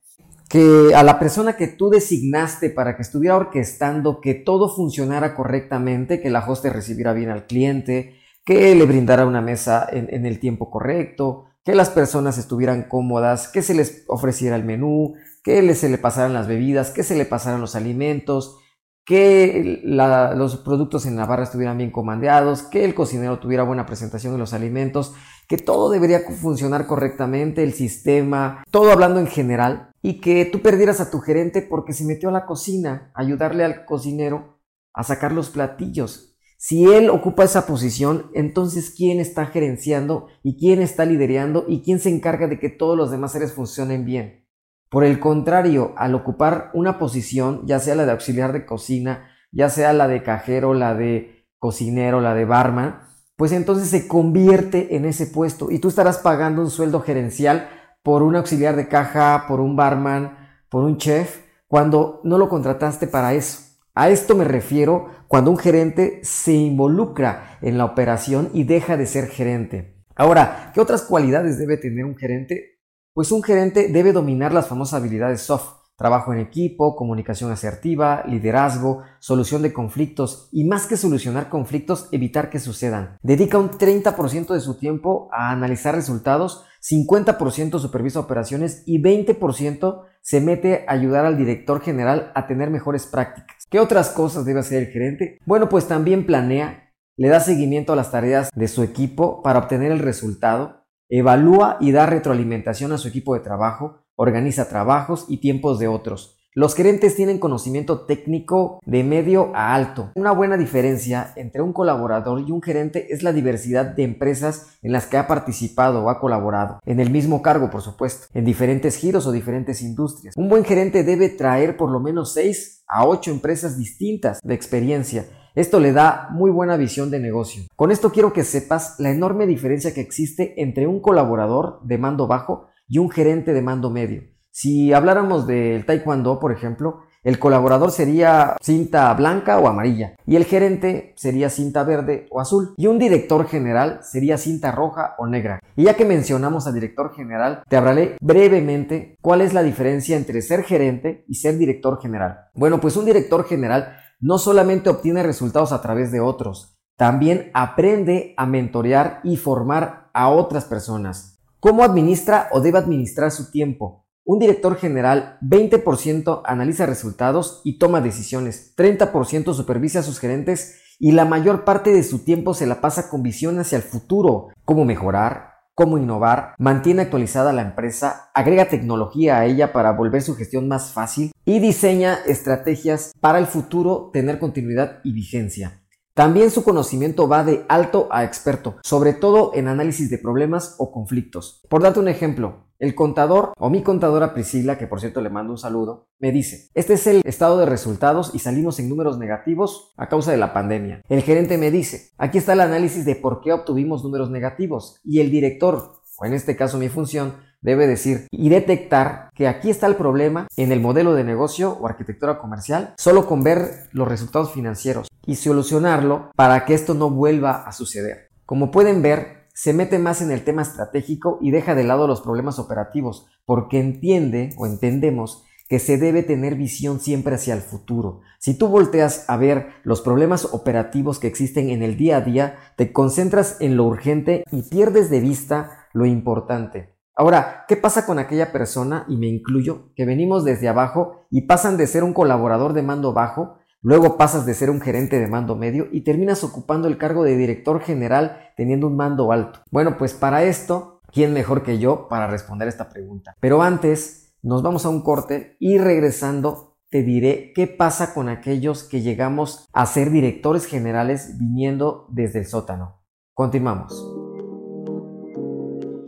que 0.48 0.94
a 0.94 1.02
la 1.02 1.18
persona 1.18 1.54
que 1.54 1.68
tú 1.68 1.90
designaste 1.90 2.70
para 2.70 2.96
que 2.96 3.02
estuviera 3.02 3.36
orquestando 3.36 4.22
que 4.22 4.32
todo 4.32 4.74
funcionara 4.74 5.34
correctamente, 5.34 6.22
que 6.22 6.30
la 6.30 6.48
host 6.48 6.64
recibiera 6.64 7.12
bien 7.12 7.28
al 7.28 7.46
cliente, 7.46 8.14
que 8.46 8.74
le 8.74 8.86
brindara 8.86 9.26
una 9.26 9.42
mesa 9.42 9.86
en, 9.92 10.24
el 10.24 10.40
tiempo 10.40 10.70
correcto, 10.70 11.44
que 11.62 11.74
las 11.74 11.90
personas 11.90 12.38
estuvieran 12.38 12.84
cómodas, 12.84 13.48
que 13.48 13.60
se 13.60 13.74
les 13.74 14.04
ofreciera 14.08 14.56
el 14.56 14.64
menú, 14.64 15.12
que 15.44 15.74
se 15.74 15.90
le 15.90 15.98
pasaran 15.98 16.32
las 16.32 16.46
bebidas, 16.46 16.90
que 16.90 17.02
se 17.02 17.16
le 17.16 17.26
pasaran 17.26 17.60
los 17.60 17.76
alimentos, 17.76 18.56
que 19.04 19.80
los 19.84 20.56
productos 20.56 21.04
en 21.04 21.16
la 21.16 21.26
barra 21.26 21.44
estuvieran 21.44 21.76
bien 21.76 21.90
comandeados, 21.90 22.62
que 22.62 22.86
el 22.86 22.94
cocinero 22.94 23.38
tuviera 23.38 23.62
buena 23.64 23.84
presentación 23.84 24.32
de 24.32 24.38
los 24.38 24.54
alimentos, 24.54 25.14
que 25.48 25.56
todo 25.56 25.90
debería 25.90 26.20
funcionar 26.20 26.86
correctamente, 26.86 27.64
el 27.64 27.72
sistema, 27.72 28.62
todo 28.70 28.92
hablando 28.92 29.18
en 29.18 29.26
general, 29.26 29.90
y 30.02 30.20
que 30.20 30.44
tú 30.44 30.60
perdieras 30.60 31.00
a 31.00 31.10
tu 31.10 31.20
gerente 31.20 31.62
porque 31.62 31.94
se 31.94 32.04
metió 32.04 32.28
a 32.28 32.32
la 32.32 32.46
cocina 32.46 33.10
a 33.14 33.22
ayudarle 33.22 33.64
al 33.64 33.84
cocinero 33.86 34.60
a 34.92 35.04
sacar 35.04 35.32
los 35.32 35.48
platillos. 35.50 36.36
Si 36.58 36.84
él 36.86 37.08
ocupa 37.08 37.44
esa 37.44 37.66
posición, 37.66 38.30
entonces 38.34 38.92
¿quién 38.94 39.20
está 39.20 39.46
gerenciando 39.46 40.26
y 40.42 40.58
quién 40.58 40.82
está 40.82 41.04
liderando 41.04 41.64
y 41.66 41.82
quién 41.82 41.98
se 41.98 42.10
encarga 42.10 42.46
de 42.46 42.58
que 42.58 42.68
todos 42.68 42.96
los 42.96 43.10
demás 43.10 43.32
seres 43.32 43.52
funcionen 43.52 44.04
bien? 44.04 44.44
Por 44.90 45.04
el 45.04 45.20
contrario, 45.20 45.94
al 45.96 46.14
ocupar 46.14 46.70
una 46.74 46.98
posición, 46.98 47.62
ya 47.64 47.78
sea 47.78 47.94
la 47.94 48.06
de 48.06 48.12
auxiliar 48.12 48.52
de 48.52 48.66
cocina, 48.66 49.30
ya 49.52 49.70
sea 49.70 49.92
la 49.92 50.08
de 50.08 50.22
cajero, 50.22 50.74
la 50.74 50.94
de 50.94 51.46
cocinero, 51.58 52.20
la 52.20 52.34
de 52.34 52.44
barman, 52.44 53.07
pues 53.38 53.52
entonces 53.52 53.88
se 53.88 54.08
convierte 54.08 54.96
en 54.96 55.04
ese 55.04 55.24
puesto 55.24 55.70
y 55.70 55.78
tú 55.78 55.86
estarás 55.86 56.18
pagando 56.18 56.60
un 56.60 56.70
sueldo 56.70 57.02
gerencial 57.02 57.68
por 58.02 58.24
un 58.24 58.34
auxiliar 58.34 58.74
de 58.74 58.88
caja, 58.88 59.44
por 59.46 59.60
un 59.60 59.76
barman, 59.76 60.36
por 60.68 60.82
un 60.82 60.96
chef, 60.96 61.42
cuando 61.68 62.20
no 62.24 62.36
lo 62.36 62.48
contrataste 62.48 63.06
para 63.06 63.34
eso. 63.34 63.60
A 63.94 64.10
esto 64.10 64.34
me 64.34 64.42
refiero 64.42 65.10
cuando 65.28 65.52
un 65.52 65.56
gerente 65.56 66.18
se 66.24 66.52
involucra 66.52 67.58
en 67.62 67.78
la 67.78 67.84
operación 67.84 68.50
y 68.54 68.64
deja 68.64 68.96
de 68.96 69.06
ser 69.06 69.28
gerente. 69.28 70.02
Ahora, 70.16 70.72
¿qué 70.74 70.80
otras 70.80 71.02
cualidades 71.02 71.58
debe 71.58 71.76
tener 71.76 72.06
un 72.06 72.16
gerente? 72.16 72.80
Pues 73.14 73.30
un 73.30 73.44
gerente 73.44 73.86
debe 73.86 74.12
dominar 74.12 74.52
las 74.52 74.66
famosas 74.66 75.00
habilidades 75.00 75.42
soft, 75.42 75.77
trabajo 75.98 76.32
en 76.32 76.38
equipo, 76.38 76.94
comunicación 76.94 77.50
asertiva, 77.50 78.22
liderazgo, 78.26 79.02
solución 79.18 79.62
de 79.62 79.72
conflictos 79.72 80.48
y 80.52 80.64
más 80.64 80.86
que 80.86 80.96
solucionar 80.96 81.48
conflictos, 81.48 82.08
evitar 82.12 82.50
que 82.50 82.60
sucedan. 82.60 83.18
Dedica 83.20 83.58
un 83.58 83.70
30% 83.70 84.54
de 84.54 84.60
su 84.60 84.78
tiempo 84.78 85.28
a 85.32 85.50
analizar 85.50 85.96
resultados, 85.96 86.64
50% 86.80 87.80
supervisa 87.80 88.20
operaciones 88.20 88.84
y 88.86 89.02
20% 89.02 90.04
se 90.22 90.40
mete 90.40 90.84
a 90.86 90.92
ayudar 90.92 91.26
al 91.26 91.36
director 91.36 91.80
general 91.80 92.30
a 92.36 92.46
tener 92.46 92.70
mejores 92.70 93.06
prácticas. 93.06 93.64
¿Qué 93.68 93.80
otras 93.80 94.10
cosas 94.10 94.44
debe 94.44 94.60
hacer 94.60 94.84
el 94.84 94.92
gerente? 94.92 95.38
Bueno, 95.46 95.68
pues 95.68 95.88
también 95.88 96.26
planea, 96.26 96.92
le 97.16 97.28
da 97.28 97.40
seguimiento 97.40 97.92
a 97.92 97.96
las 97.96 98.12
tareas 98.12 98.50
de 98.54 98.68
su 98.68 98.84
equipo 98.84 99.42
para 99.42 99.58
obtener 99.58 99.90
el 99.90 99.98
resultado, 99.98 100.78
Evalúa 101.10 101.78
y 101.80 101.90
da 101.90 102.04
retroalimentación 102.04 102.92
a 102.92 102.98
su 102.98 103.08
equipo 103.08 103.32
de 103.32 103.40
trabajo, 103.40 104.04
organiza 104.18 104.68
trabajos 104.68 105.26
y 105.28 105.38
tiempos 105.38 105.78
de 105.78 105.86
otros. 105.86 106.34
Los 106.54 106.74
gerentes 106.74 107.14
tienen 107.14 107.38
conocimiento 107.38 108.00
técnico 108.00 108.80
de 108.84 109.04
medio 109.04 109.54
a 109.54 109.74
alto. 109.74 110.10
Una 110.16 110.32
buena 110.32 110.56
diferencia 110.56 111.32
entre 111.36 111.62
un 111.62 111.72
colaborador 111.72 112.40
y 112.40 112.50
un 112.50 112.60
gerente 112.60 113.12
es 113.14 113.22
la 113.22 113.32
diversidad 113.32 113.86
de 113.86 114.02
empresas 114.02 114.76
en 114.82 114.90
las 114.90 115.06
que 115.06 115.18
ha 115.18 115.28
participado 115.28 116.02
o 116.02 116.10
ha 116.10 116.18
colaborado, 116.18 116.80
en 116.84 116.98
el 116.98 117.10
mismo 117.10 117.42
cargo 117.42 117.70
por 117.70 117.82
supuesto, 117.82 118.26
en 118.34 118.44
diferentes 118.44 118.96
giros 118.96 119.24
o 119.28 119.30
diferentes 119.30 119.82
industrias. 119.82 120.34
Un 120.36 120.48
buen 120.48 120.64
gerente 120.64 121.04
debe 121.04 121.28
traer 121.28 121.76
por 121.76 121.90
lo 121.92 122.00
menos 122.00 122.32
6 122.32 122.86
a 122.88 123.06
8 123.06 123.30
empresas 123.30 123.78
distintas 123.78 124.40
de 124.42 124.54
experiencia 124.54 125.26
esto 125.58 125.80
le 125.80 125.92
da 125.92 126.28
muy 126.30 126.52
buena 126.52 126.76
visión 126.76 127.10
de 127.10 127.18
negocio. 127.18 127.64
Con 127.74 127.90
esto 127.90 128.12
quiero 128.12 128.32
que 128.32 128.44
sepas 128.44 128.94
la 129.00 129.10
enorme 129.10 129.44
diferencia 129.44 129.92
que 129.92 130.00
existe 130.00 130.54
entre 130.62 130.86
un 130.86 131.00
colaborador 131.00 131.80
de 131.82 131.98
mando 131.98 132.28
bajo 132.28 132.67
y 132.88 132.98
un 132.98 133.10
gerente 133.10 133.52
de 133.52 133.62
mando 133.62 133.90
medio. 133.90 134.22
Si 134.50 134.92
habláramos 134.92 135.46
del 135.46 135.86
taekwondo, 135.86 136.40
por 136.40 136.52
ejemplo, 136.52 137.02
el 137.22 137.38
colaborador 137.38 137.90
sería 137.90 138.56
cinta 138.60 139.12
blanca 139.14 139.58
o 139.58 139.68
amarilla 139.68 140.14
y 140.24 140.36
el 140.36 140.44
gerente 140.44 141.14
sería 141.16 141.50
cinta 141.50 141.82
verde 141.82 142.26
o 142.30 142.40
azul 142.40 142.74
y 142.76 142.86
un 142.86 142.98
director 142.98 143.46
general 143.46 144.00
sería 144.02 144.38
cinta 144.38 144.72
roja 144.72 145.14
o 145.18 145.26
negra. 145.26 145.60
Y 145.76 145.84
ya 145.84 145.94
que 145.94 146.04
mencionamos 146.04 146.66
al 146.66 146.74
director 146.74 147.14
general, 147.14 147.62
te 147.68 147.76
hablaré 147.76 148.16
brevemente 148.20 149.16
cuál 149.20 149.40
es 149.40 149.52
la 149.52 149.62
diferencia 149.62 150.16
entre 150.16 150.42
ser 150.42 150.62
gerente 150.62 151.24
y 151.28 151.34
ser 151.34 151.58
director 151.58 152.00
general. 152.00 152.46
Bueno, 152.54 152.80
pues 152.80 152.96
un 152.96 153.04
director 153.04 153.44
general 153.44 153.96
no 154.20 154.38
solamente 154.38 154.88
obtiene 154.88 155.22
resultados 155.22 155.72
a 155.72 155.82
través 155.82 156.10
de 156.12 156.20
otros, 156.20 156.78
también 156.96 157.50
aprende 157.52 158.34
a 158.36 158.46
mentorear 158.46 159.20
y 159.22 159.36
formar 159.36 160.10
a 160.14 160.30
otras 160.30 160.64
personas. 160.64 161.37
¿Cómo 161.60 161.82
administra 161.82 162.48
o 162.52 162.60
debe 162.60 162.78
administrar 162.78 163.32
su 163.32 163.50
tiempo? 163.50 164.06
Un 164.24 164.38
director 164.38 164.76
general 164.76 165.38
20% 165.42 166.42
analiza 166.44 166.86
resultados 166.86 167.62
y 167.64 167.78
toma 167.78 168.00
decisiones, 168.00 168.74
30% 168.76 169.52
supervisa 169.54 169.98
a 169.98 170.02
sus 170.04 170.20
gerentes 170.20 170.80
y 171.00 171.12
la 171.12 171.24
mayor 171.24 171.64
parte 171.64 171.90
de 171.90 172.04
su 172.04 172.20
tiempo 172.20 172.54
se 172.54 172.68
la 172.68 172.80
pasa 172.80 173.10
con 173.10 173.24
visión 173.24 173.58
hacia 173.58 173.74
el 173.74 173.82
futuro, 173.82 174.50
cómo 174.64 174.84
mejorar, 174.84 175.54
cómo 175.74 175.98
innovar, 175.98 176.54
mantiene 176.58 177.02
actualizada 177.02 177.52
la 177.52 177.62
empresa, 177.62 178.30
agrega 178.34 178.68
tecnología 178.68 179.38
a 179.38 179.46
ella 179.46 179.72
para 179.72 179.90
volver 179.90 180.22
su 180.22 180.36
gestión 180.36 180.68
más 180.68 180.92
fácil 180.92 181.32
y 181.44 181.58
diseña 181.58 182.18
estrategias 182.24 183.10
para 183.20 183.40
el 183.40 183.46
futuro 183.46 184.10
tener 184.12 184.38
continuidad 184.38 185.00
y 185.02 185.12
vigencia. 185.12 185.82
También 186.18 186.50
su 186.50 186.64
conocimiento 186.64 187.28
va 187.28 187.44
de 187.44 187.64
alto 187.68 188.08
a 188.10 188.24
experto, 188.24 188.78
sobre 188.82 189.12
todo 189.12 189.52
en 189.54 189.68
análisis 189.68 190.10
de 190.10 190.18
problemas 190.18 190.74
o 190.78 190.90
conflictos. 190.90 191.62
Por 191.68 191.80
darte 191.80 192.00
un 192.00 192.08
ejemplo, 192.08 192.64
el 192.80 192.96
contador 192.96 193.52
o 193.56 193.70
mi 193.70 193.84
contadora 193.84 194.34
Priscila, 194.34 194.78
que 194.78 194.88
por 194.88 194.98
cierto 194.98 195.20
le 195.20 195.30
mando 195.30 195.52
un 195.52 195.58
saludo, 195.58 196.08
me 196.18 196.32
dice, 196.32 196.70
este 196.74 196.94
es 196.94 197.06
el 197.06 197.22
estado 197.24 197.56
de 197.58 197.66
resultados 197.66 198.32
y 198.34 198.40
salimos 198.40 198.80
en 198.80 198.88
números 198.88 199.16
negativos 199.16 199.94
a 199.96 200.08
causa 200.08 200.32
de 200.32 200.38
la 200.38 200.52
pandemia. 200.52 201.02
El 201.08 201.22
gerente 201.22 201.56
me 201.56 201.70
dice, 201.70 202.10
aquí 202.18 202.38
está 202.38 202.54
el 202.54 202.62
análisis 202.62 203.04
de 203.04 203.14
por 203.14 203.40
qué 203.40 203.52
obtuvimos 203.52 204.02
números 204.02 204.28
negativos. 204.28 204.98
Y 205.04 205.20
el 205.20 205.30
director, 205.30 206.00
o 206.18 206.24
en 206.24 206.32
este 206.32 206.56
caso 206.56 206.78
mi 206.78 206.88
función, 206.88 207.34
debe 207.60 207.86
decir 207.86 208.26
y 208.32 208.48
detectar 208.48 209.30
que 209.36 209.46
aquí 209.46 209.70
está 209.70 209.86
el 209.86 209.94
problema 209.94 210.48
en 210.56 210.72
el 210.72 210.80
modelo 210.80 211.14
de 211.14 211.22
negocio 211.22 211.78
o 211.80 211.86
arquitectura 211.86 212.40
comercial, 212.40 212.94
solo 212.98 213.28
con 213.28 213.44
ver 213.44 213.88
los 213.92 214.08
resultados 214.08 214.50
financieros 214.50 215.06
y 215.28 215.36
solucionarlo 215.36 216.32
para 216.34 216.64
que 216.64 216.72
esto 216.72 216.94
no 216.94 217.10
vuelva 217.10 217.62
a 217.64 217.72
suceder. 217.72 218.30
Como 218.46 218.70
pueden 218.70 219.02
ver, 219.02 219.46
se 219.52 219.74
mete 219.74 219.98
más 219.98 220.22
en 220.22 220.30
el 220.30 220.42
tema 220.42 220.62
estratégico 220.62 221.38
y 221.42 221.50
deja 221.50 221.74
de 221.74 221.84
lado 221.84 222.08
los 222.08 222.22
problemas 222.22 222.58
operativos, 222.58 223.26
porque 223.44 223.78
entiende 223.78 224.54
o 224.56 224.64
entendemos 224.64 225.44
que 225.68 225.80
se 225.80 225.98
debe 225.98 226.22
tener 226.22 226.54
visión 226.54 226.98
siempre 226.98 227.34
hacia 227.34 227.52
el 227.52 227.60
futuro. 227.60 228.22
Si 228.38 228.56
tú 228.56 228.68
volteas 228.68 229.28
a 229.28 229.36
ver 229.36 229.68
los 229.82 230.00
problemas 230.00 230.46
operativos 230.46 231.18
que 231.18 231.26
existen 231.26 231.68
en 231.68 231.82
el 231.82 231.98
día 231.98 232.16
a 232.16 232.20
día, 232.22 232.56
te 232.76 232.90
concentras 232.90 233.58
en 233.60 233.76
lo 233.76 233.84
urgente 233.84 234.44
y 234.50 234.62
pierdes 234.62 235.10
de 235.10 235.20
vista 235.20 235.88
lo 235.92 236.06
importante. 236.06 236.94
Ahora, 237.14 237.64
¿qué 237.68 237.76
pasa 237.76 238.06
con 238.06 238.18
aquella 238.18 238.50
persona, 238.50 239.04
y 239.08 239.18
me 239.18 239.26
incluyo, 239.26 239.92
que 239.94 240.06
venimos 240.06 240.44
desde 240.44 240.68
abajo 240.68 241.26
y 241.30 241.42
pasan 241.42 241.76
de 241.76 241.86
ser 241.86 242.02
un 242.02 242.14
colaborador 242.14 242.72
de 242.72 242.82
mando 242.82 243.12
bajo 243.12 243.58
Luego 243.80 244.16
pasas 244.16 244.44
de 244.44 244.54
ser 244.54 244.70
un 244.70 244.80
gerente 244.80 245.20
de 245.20 245.28
mando 245.28 245.54
medio 245.54 245.86
y 245.92 246.00
terminas 246.00 246.42
ocupando 246.42 246.88
el 246.88 246.98
cargo 246.98 247.22
de 247.22 247.36
director 247.36 247.80
general 247.80 248.50
teniendo 248.56 248.88
un 248.88 248.96
mando 248.96 249.30
alto. 249.30 249.60
Bueno, 249.70 249.96
pues 249.96 250.14
para 250.14 250.42
esto, 250.42 251.00
¿quién 251.12 251.32
mejor 251.32 251.62
que 251.62 251.78
yo 251.78 252.08
para 252.08 252.26
responder 252.26 252.66
esta 252.66 252.88
pregunta? 252.88 253.34
Pero 253.38 253.62
antes, 253.62 254.34
nos 254.42 254.62
vamos 254.62 254.84
a 254.84 254.88
un 254.88 255.02
corte 255.02 255.56
y 255.60 255.78
regresando 255.78 256.76
te 256.90 257.02
diré 257.02 257.52
qué 257.54 257.66
pasa 257.66 258.14
con 258.14 258.28
aquellos 258.28 258.82
que 258.82 259.02
llegamos 259.02 259.68
a 259.72 259.86
ser 259.86 260.10
directores 260.10 260.64
generales 260.64 261.36
viniendo 261.38 262.06
desde 262.10 262.40
el 262.40 262.46
sótano. 262.46 263.02
Continuamos. 263.34 264.17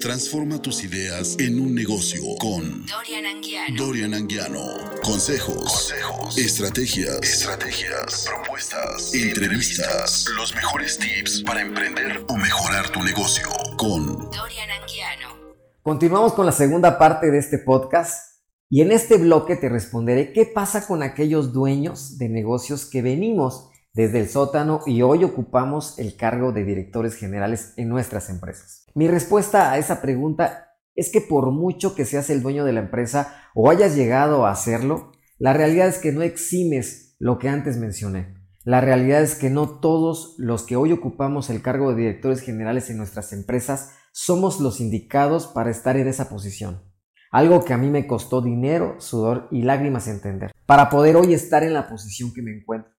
Transforma 0.01 0.63
tus 0.63 0.83
ideas 0.83 1.37
en 1.39 1.61
un 1.61 1.75
negocio 1.75 2.23
con 2.39 2.87
Dorian 2.87 3.27
Anguiano. 3.27 3.77
Dorian 3.77 4.15
Anguiano. 4.15 4.65
Consejos, 5.03 5.59
Consejos 5.63 6.39
estrategias, 6.39 7.19
estrategias, 7.23 8.25
propuestas, 8.27 9.13
entrevistas, 9.13 10.25
los 10.35 10.55
mejores 10.55 10.99
tips 10.99 11.43
para 11.43 11.61
emprender 11.61 12.25
o 12.29 12.37
mejorar 12.39 12.89
tu 12.89 13.03
negocio 13.03 13.47
con 13.77 14.31
Dorian 14.31 14.71
Anguiano. 14.71 15.37
Continuamos 15.83 16.33
con 16.33 16.47
la 16.47 16.53
segunda 16.53 16.99
parte 16.99 17.31
de 17.31 17.37
este 17.37 17.59
podcast 17.59 18.41
y 18.71 18.81
en 18.81 18.93
este 18.93 19.19
bloque 19.19 19.57
te 19.57 19.69
responderé 19.69 20.33
qué 20.33 20.47
pasa 20.47 20.87
con 20.87 21.03
aquellos 21.03 21.53
dueños 21.53 22.17
de 22.17 22.31
negocios 22.31 22.87
que 22.87 23.03
venimos 23.03 23.70
desde 23.93 24.21
el 24.21 24.29
sótano 24.29 24.81
y 24.87 25.03
hoy 25.03 25.25
ocupamos 25.25 25.99
el 25.99 26.17
cargo 26.17 26.53
de 26.53 26.65
directores 26.65 27.15
generales 27.15 27.75
en 27.77 27.89
nuestras 27.89 28.31
empresas. 28.31 28.87
Mi 28.95 29.09
respuesta 29.09 29.73
a 29.73 29.79
esa 29.79 30.01
pregunta 30.01 30.77
es 30.95 31.11
que 31.11 31.21
por 31.21 31.51
mucho 31.51 31.95
que 31.95 32.05
seas 32.05 32.31
el 32.31 32.43
dueño 32.43 32.65
de 32.65 32.73
la 32.73 32.81
empresa 32.81 33.35
o 33.55 33.71
hayas 33.71 33.97
llegado 33.97 34.47
a 34.47 34.51
hacerlo, 34.51 35.13
la 35.39 35.53
realidad 35.53 35.89
es 35.89 35.99
que 35.99 36.13
no 36.13 36.23
eximes 36.23 37.17
lo 37.19 37.39
que 37.39 37.49
antes 37.49 37.79
mencioné. 37.79 38.35
La 38.65 38.81
realidad 38.81 39.23
es 39.23 39.35
que 39.35 39.49
no 39.49 39.81
todos 39.81 40.35
los 40.39 40.65
que 40.65 40.77
hoy 40.77 40.93
ocupamos 40.93 41.49
el 41.49 41.63
cargo 41.63 41.91
de 41.91 41.97
directores 41.97 42.41
generales 42.41 42.91
en 42.91 42.99
nuestras 42.99 43.33
empresas 43.33 43.95
somos 44.13 44.61
los 44.61 44.81
indicados 44.81 45.47
para 45.47 45.71
estar 45.71 45.97
en 45.97 46.09
esa 46.09 46.29
posición. 46.29 46.83
Algo 47.31 47.65
que 47.65 47.73
a 47.73 47.79
mí 47.79 47.89
me 47.89 48.07
costó 48.07 48.43
dinero, 48.43 48.97
sudor 48.99 49.49
y 49.51 49.63
lágrimas 49.63 50.09
entender, 50.09 50.51
para 50.67 50.91
poder 50.91 51.17
hoy 51.17 51.33
estar 51.33 51.63
en 51.63 51.73
la 51.73 51.89
posición 51.89 52.35
que 52.35 52.43
me 52.43 52.53
encuentro. 52.53 52.90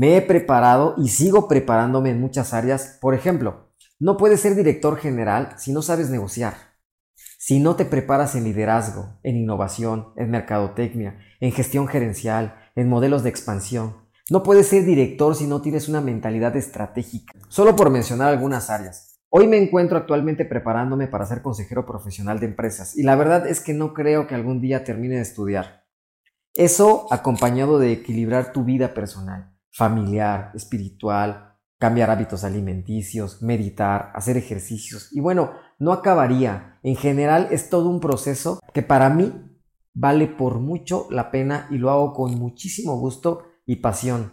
Me 0.00 0.16
he 0.16 0.22
preparado 0.22 0.94
y 0.96 1.08
sigo 1.08 1.48
preparándome 1.48 2.10
en 2.10 2.20
muchas 2.20 2.54
áreas. 2.54 2.98
Por 3.00 3.14
ejemplo, 3.14 3.72
no 3.98 4.16
puedes 4.16 4.40
ser 4.40 4.54
director 4.54 4.96
general 4.96 5.56
si 5.58 5.72
no 5.72 5.82
sabes 5.82 6.08
negociar, 6.08 6.54
si 7.36 7.58
no 7.58 7.74
te 7.74 7.84
preparas 7.84 8.36
en 8.36 8.44
liderazgo, 8.44 9.18
en 9.24 9.36
innovación, 9.36 10.12
en 10.14 10.30
mercadotecnia, 10.30 11.18
en 11.40 11.50
gestión 11.50 11.88
gerencial, 11.88 12.54
en 12.76 12.88
modelos 12.88 13.24
de 13.24 13.30
expansión. 13.30 13.96
No 14.30 14.44
puedes 14.44 14.68
ser 14.68 14.84
director 14.84 15.34
si 15.34 15.48
no 15.48 15.62
tienes 15.62 15.88
una 15.88 16.00
mentalidad 16.00 16.54
estratégica. 16.54 17.32
Solo 17.48 17.74
por 17.74 17.90
mencionar 17.90 18.28
algunas 18.28 18.70
áreas. 18.70 19.18
Hoy 19.30 19.48
me 19.48 19.58
encuentro 19.58 19.98
actualmente 19.98 20.44
preparándome 20.44 21.08
para 21.08 21.26
ser 21.26 21.42
consejero 21.42 21.86
profesional 21.86 22.38
de 22.38 22.46
empresas 22.46 22.96
y 22.96 23.02
la 23.02 23.16
verdad 23.16 23.48
es 23.48 23.60
que 23.60 23.74
no 23.74 23.94
creo 23.94 24.28
que 24.28 24.36
algún 24.36 24.60
día 24.60 24.84
termine 24.84 25.16
de 25.16 25.22
estudiar. 25.22 25.86
Eso 26.54 27.08
acompañado 27.10 27.80
de 27.80 27.90
equilibrar 27.90 28.52
tu 28.52 28.62
vida 28.62 28.94
personal, 28.94 29.57
familiar, 29.78 30.50
espiritual, 30.56 31.54
cambiar 31.78 32.10
hábitos 32.10 32.42
alimenticios, 32.42 33.42
meditar, 33.42 34.10
hacer 34.12 34.36
ejercicios. 34.36 35.12
Y 35.12 35.20
bueno, 35.20 35.52
no 35.78 35.92
acabaría. 35.92 36.80
En 36.82 36.96
general 36.96 37.46
es 37.52 37.70
todo 37.70 37.88
un 37.88 38.00
proceso 38.00 38.58
que 38.74 38.82
para 38.82 39.08
mí 39.08 39.32
vale 39.94 40.26
por 40.26 40.58
mucho 40.58 41.06
la 41.10 41.30
pena 41.30 41.68
y 41.70 41.78
lo 41.78 41.90
hago 41.90 42.12
con 42.12 42.34
muchísimo 42.34 42.98
gusto 42.98 43.44
y 43.66 43.76
pasión. 43.76 44.32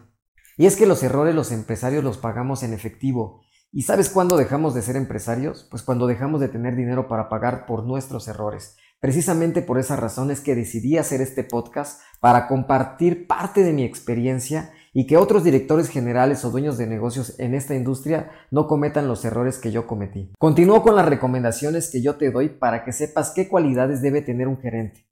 Y 0.57 0.65
es 0.65 0.75
que 0.75 0.87
los 0.87 1.03
errores 1.03 1.35
los 1.35 1.51
empresarios 1.51 2.03
los 2.03 2.17
pagamos 2.17 2.63
en 2.63 2.73
efectivo. 2.73 3.43
¿Y 3.71 3.83
sabes 3.83 4.09
cuándo 4.09 4.37
dejamos 4.37 4.73
de 4.73 4.81
ser 4.81 4.95
empresarios? 4.95 5.67
Pues 5.69 5.83
cuando 5.83 6.07
dejamos 6.07 6.41
de 6.41 6.47
tener 6.47 6.75
dinero 6.75 7.07
para 7.07 7.29
pagar 7.29 7.67
por 7.67 7.85
nuestros 7.85 8.27
errores. 8.27 8.77
Precisamente 8.99 9.61
por 9.61 9.77
esa 9.77 9.95
razón 9.95 10.31
es 10.31 10.41
que 10.41 10.55
decidí 10.55 10.97
hacer 10.97 11.21
este 11.21 11.43
podcast 11.43 12.01
para 12.19 12.47
compartir 12.47 13.27
parte 13.27 13.61
de 13.61 13.73
mi 13.73 13.83
experiencia 13.83 14.71
y 14.97 15.07
que 15.07 15.17
otros 15.17 15.43
directores 15.43 15.89
generales 15.89 16.45
o 16.45 16.51
dueños 16.51 16.77
de 16.77 16.87
negocios 16.87 17.37
en 17.37 17.53
esta 17.53 17.75
industria 17.75 18.31
no 18.49 18.65
cometan 18.65 19.09
los 19.09 19.25
errores 19.25 19.57
que 19.57 19.69
yo 19.69 19.87
cometí. 19.87 20.31
Continúo 20.39 20.81
con 20.83 20.95
las 20.95 21.05
recomendaciones 21.05 21.91
que 21.91 22.01
yo 22.01 22.15
te 22.15 22.31
doy 22.31 22.47
para 22.47 22.85
que 22.85 22.93
sepas 22.93 23.31
qué 23.31 23.49
cualidades 23.49 24.01
debe 24.01 24.21
tener 24.21 24.47
un 24.47 24.57
gerente. 24.57 25.05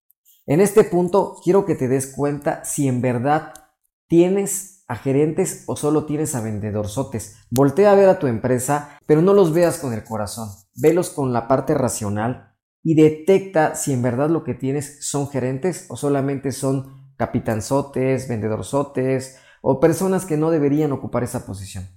En 0.45 0.61
este 0.61 0.85
punto 0.85 1.35
quiero 1.43 1.65
que 1.65 1.75
te 1.75 1.89
des 1.89 2.07
cuenta 2.07 2.63
si 2.63 2.87
en 2.87 3.01
verdad 3.01 3.51
tienes 4.07 4.85
a 4.87 4.95
gerentes 4.95 5.65
o 5.67 5.75
solo 5.75 6.05
tienes 6.05 6.33
a 6.33 6.39
vendedorzotes. 6.39 7.35
Voltea 7.49 7.91
a 7.91 7.95
ver 7.95 8.07
a 8.07 8.19
tu 8.19 8.27
empresa, 8.27 8.97
pero 9.05 9.21
no 9.21 9.33
los 9.33 9.53
veas 9.53 9.79
con 9.79 9.91
el 9.91 10.05
corazón, 10.05 10.47
velos 10.75 11.09
con 11.09 11.33
la 11.33 11.49
parte 11.49 11.73
racional 11.73 12.55
y 12.83 12.95
detecta 12.95 13.75
si 13.75 13.91
en 13.91 14.01
verdad 14.01 14.29
lo 14.29 14.45
que 14.45 14.53
tienes 14.53 15.05
son 15.05 15.27
gerentes 15.27 15.87
o 15.89 15.97
solamente 15.97 16.53
son 16.53 17.11
capitanzotes, 17.17 18.29
vendedorzotes 18.29 19.39
o 19.65 19.79
personas 19.79 20.25
que 20.25 20.36
no 20.36 20.51
deberían 20.51 20.91
ocupar 20.91 21.24
esa 21.24 21.46
posición. 21.46 21.88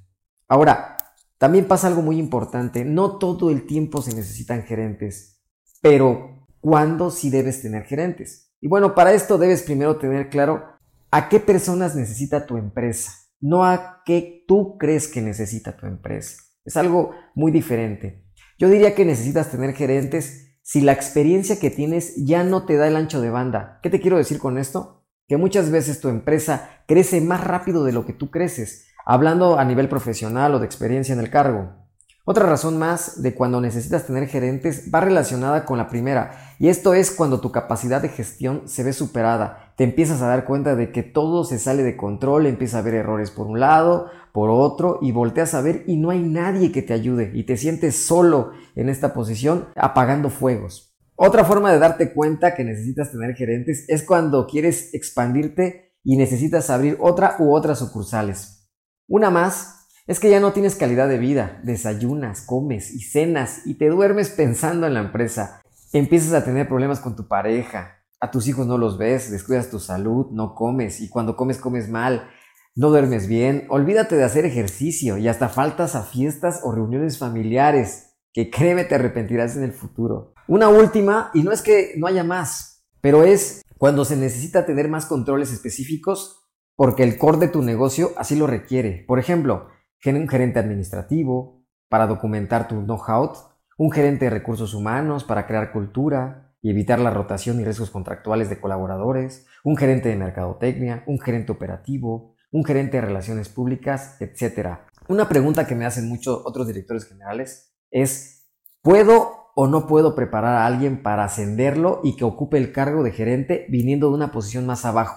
Ahora, 0.46 0.96
también 1.37 1.66
pasa 1.66 1.88
algo 1.88 2.00
muy 2.00 2.16
importante, 2.16 2.85
no 2.85 3.18
todo 3.18 3.50
el 3.50 3.66
tiempo 3.66 4.02
se 4.02 4.14
necesitan 4.14 4.62
gerentes, 4.62 5.42
pero 5.82 6.46
¿cuándo 6.61 7.11
sí 7.11 7.28
debes 7.28 7.61
tener 7.61 7.82
gerentes? 7.82 8.52
Y 8.61 8.68
bueno, 8.68 8.94
para 8.94 9.12
esto 9.12 9.37
debes 9.37 9.64
primero 9.64 9.96
tener 9.96 10.30
claro 10.30 10.62
a 11.11 11.28
qué 11.28 11.40
personas 11.40 11.96
necesita 11.96 12.46
tu 12.46 12.56
empresa, 12.56 13.12
no 13.40 13.64
a 13.64 14.00
qué 14.04 14.44
tú 14.46 14.78
crees 14.78 15.08
que 15.08 15.20
necesita 15.20 15.76
tu 15.76 15.87
empresa. 15.87 16.40
Es 16.64 16.76
algo 16.76 17.14
muy 17.35 17.50
diferente. 17.50 18.25
Yo 18.58 18.68
diría 18.68 18.94
que 18.94 19.04
necesitas 19.04 19.50
tener 19.50 19.75
gerentes 19.75 20.56
si 20.62 20.82
la 20.82 20.92
experiencia 20.92 21.58
que 21.58 21.70
tienes 21.70 22.14
ya 22.16 22.44
no 22.44 22.64
te 22.64 22.76
da 22.76 22.87
el 22.87 22.94
ancho 22.94 23.20
de 23.20 23.30
banda. 23.30 23.80
¿Qué 23.82 23.90
te 23.90 24.00
quiero 24.00 24.18
decir 24.18 24.38
con 24.38 24.56
esto? 24.56 24.95
Que 25.28 25.37
muchas 25.37 25.71
veces 25.71 26.00
tu 26.00 26.09
empresa 26.09 26.71
crece 26.87 27.21
más 27.21 27.42
rápido 27.42 27.85
de 27.85 27.92
lo 27.92 28.06
que 28.06 28.12
tú 28.12 28.30
creces, 28.30 28.87
hablando 29.04 29.59
a 29.59 29.64
nivel 29.64 29.88
profesional 29.88 30.54
o 30.54 30.59
de 30.59 30.66
experiencia 30.66 31.12
en 31.12 31.21
el 31.21 31.30
cargo. 31.30 31.87
Otra 32.28 32.45
razón 32.45 32.76
más 32.76 33.23
de 33.23 33.35
cuando 33.35 33.61
necesitas 33.61 34.04
tener 34.04 34.26
gerentes 34.26 34.90
va 34.92 35.00
relacionada 35.00 35.64
con 35.64 35.78
la 35.78 35.88
primera, 35.88 36.54
y 36.59 36.68
esto 36.68 36.92
es 36.92 37.12
cuando 37.12 37.40
tu 37.40 37.52
capacidad 37.52 38.02
de 38.02 38.09
gestión 38.09 38.62
se 38.64 38.83
ve 38.83 38.92
superada. 38.92 39.73
Te 39.76 39.85
empiezas 39.85 40.23
a 40.23 40.26
dar 40.26 40.45
cuenta 40.45 40.75
de 40.75 40.90
que 40.90 41.04
todo 41.04 41.45
se 41.45 41.61
sale 41.61 41.85
de 41.85 41.97
control, 41.97 42.47
empieza 42.47 42.78
a 42.78 42.80
haber 42.80 42.95
errores 42.95 43.30
por 43.30 43.47
un 43.47 43.61
lado, 43.61 44.11
por 44.33 44.50
otro, 44.50 44.99
y 45.02 45.12
volteas 45.12 45.54
a 45.54 45.61
ver 45.61 45.85
y 45.87 45.99
no 45.99 46.11
hay 46.11 46.21
nadie 46.21 46.73
que 46.73 46.83
te 46.83 46.95
ayude, 46.95 47.30
y 47.33 47.45
te 47.45 47.56
sientes 47.56 47.97
solo 47.97 48.50
en 48.75 48.88
esta 48.88 49.14
posición 49.14 49.68
apagando 49.76 50.28
fuegos. 50.28 50.95
Otra 51.18 51.46
forma 51.46 51.73
de 51.73 51.78
darte 51.78 52.12
cuenta 52.12 52.54
que 52.54 52.62
necesitas 52.62 53.11
tener 53.11 53.35
gerentes 53.35 53.87
es 53.88 54.02
cuando 54.02 54.46
quieres 54.46 54.92
expandirte 54.92 55.94
y 56.04 56.18
necesitas 56.18 56.68
abrir 56.68 56.99
otra 57.00 57.37
u 57.38 57.54
otras 57.54 57.78
sucursales. 57.78 58.68
Una 59.08 59.30
más 59.30 59.87
es 60.06 60.20
que 60.20 60.28
ya 60.28 60.40
no 60.40 60.52
tienes 60.52 60.76
calidad 60.76 61.08
de 61.08 61.16
vida, 61.16 61.58
desayunas, 61.64 62.42
comes 62.42 62.94
y 62.94 63.00
cenas 63.00 63.62
y 63.64 63.78
te 63.78 63.88
duermes 63.88 64.28
pensando 64.28 64.87
en 64.87 64.92
la 64.92 65.00
empresa. 65.00 65.62
Empiezas 65.94 66.35
a 66.35 66.44
tener 66.44 66.68
problemas 66.68 67.00
con 67.00 67.16
tu 67.16 67.26
pareja, 67.26 68.04
a 68.20 68.30
tus 68.30 68.46
hijos 68.46 68.66
no 68.66 68.76
los 68.76 68.99
ves, 68.99 69.30
descuidas 69.30 69.70
tu 69.70 69.78
salud, 69.78 70.26
no 70.32 70.54
comes 70.54 71.00
y 71.00 71.08
cuando 71.08 71.35
comes 71.35 71.56
comes 71.56 71.88
mal. 71.88 72.28
no 72.75 72.90
duermes 72.90 73.26
bien, 73.26 73.66
olvídate 73.70 74.16
de 74.16 74.25
hacer 74.25 74.44
ejercicio 74.44 75.16
y 75.16 75.28
hasta 75.28 75.49
faltas 75.49 75.94
a 75.94 76.02
fiestas 76.02 76.61
o 76.62 76.73
reuniones 76.73 77.16
familiares, 77.16 78.18
que 78.35 78.50
créeme 78.50 78.85
te 78.85 78.96
arrepentirás 78.96 79.56
en 79.56 79.62
el 79.62 79.73
futuro. 79.73 80.35
Una 80.48 80.68
última, 80.68 81.30
y 81.34 81.42
no 81.42 81.52
es 81.52 81.62
que 81.62 81.94
no 81.96 82.06
haya 82.06 82.24
más, 82.24 82.84
pero 83.00 83.24
es 83.24 83.62
cuando 83.78 84.04
se 84.04 84.16
necesita 84.16 84.64
tener 84.64 84.88
más 84.88 85.06
controles 85.06 85.52
específicos 85.52 86.42
porque 86.76 87.02
el 87.02 87.18
core 87.18 87.38
de 87.38 87.48
tu 87.48 87.62
negocio 87.62 88.12
así 88.16 88.36
lo 88.36 88.46
requiere. 88.46 89.04
Por 89.08 89.18
ejemplo, 89.18 89.68
un 90.04 90.28
gerente 90.28 90.60
administrativo 90.60 91.64
para 91.88 92.06
documentar 92.06 92.68
tu 92.68 92.76
know-how, 92.82 93.32
un 93.76 93.90
gerente 93.90 94.26
de 94.26 94.30
recursos 94.30 94.74
humanos 94.74 95.24
para 95.24 95.46
crear 95.46 95.72
cultura 95.72 96.54
y 96.62 96.70
evitar 96.70 97.00
la 97.00 97.10
rotación 97.10 97.60
y 97.60 97.64
riesgos 97.64 97.90
contractuales 97.90 98.48
de 98.48 98.60
colaboradores, 98.60 99.46
un 99.64 99.76
gerente 99.76 100.08
de 100.08 100.16
mercadotecnia, 100.16 101.02
un 101.06 101.18
gerente 101.18 101.52
operativo, 101.52 102.36
un 102.52 102.64
gerente 102.64 102.98
de 102.98 103.06
relaciones 103.06 103.48
públicas, 103.48 104.16
etc. 104.20 104.78
Una 105.08 105.28
pregunta 105.28 105.66
que 105.66 105.74
me 105.74 105.86
hacen 105.86 106.08
muchos 106.08 106.42
otros 106.44 106.66
directores 106.66 107.04
generales 107.04 107.74
es, 107.90 108.48
¿puedo 108.82 109.45
o 109.58 109.66
no 109.66 109.86
puedo 109.86 110.14
preparar 110.14 110.54
a 110.54 110.66
alguien 110.66 111.02
para 111.02 111.25
ascenderlo 111.25 112.02
y 112.04 112.14
que 112.14 112.25
ocupe 112.25 112.58
el 112.58 112.72
cargo 112.72 113.02
de 113.02 113.10
gerente 113.10 113.64
viniendo 113.70 114.10
de 114.10 114.14
una 114.14 114.30
posición 114.30 114.66
más 114.66 114.84
abajo? 114.84 115.16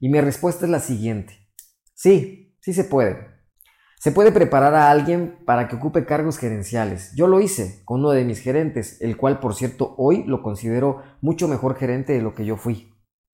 Y 0.00 0.08
mi 0.08 0.20
respuesta 0.20 0.64
es 0.64 0.70
la 0.70 0.80
siguiente. 0.80 1.48
Sí, 1.94 2.58
sí 2.60 2.74
se 2.74 2.82
puede. 2.82 3.28
Se 4.00 4.10
puede 4.10 4.32
preparar 4.32 4.74
a 4.74 4.90
alguien 4.90 5.38
para 5.46 5.68
que 5.68 5.76
ocupe 5.76 6.04
cargos 6.04 6.38
gerenciales. 6.38 7.12
Yo 7.14 7.28
lo 7.28 7.40
hice 7.40 7.82
con 7.84 8.00
uno 8.00 8.10
de 8.10 8.24
mis 8.24 8.40
gerentes, 8.40 9.00
el 9.00 9.16
cual 9.16 9.38
por 9.38 9.54
cierto 9.54 9.94
hoy 9.96 10.24
lo 10.24 10.42
considero 10.42 11.02
mucho 11.20 11.46
mejor 11.46 11.76
gerente 11.76 12.12
de 12.12 12.22
lo 12.22 12.34
que 12.34 12.44
yo 12.44 12.56
fui. 12.56 12.92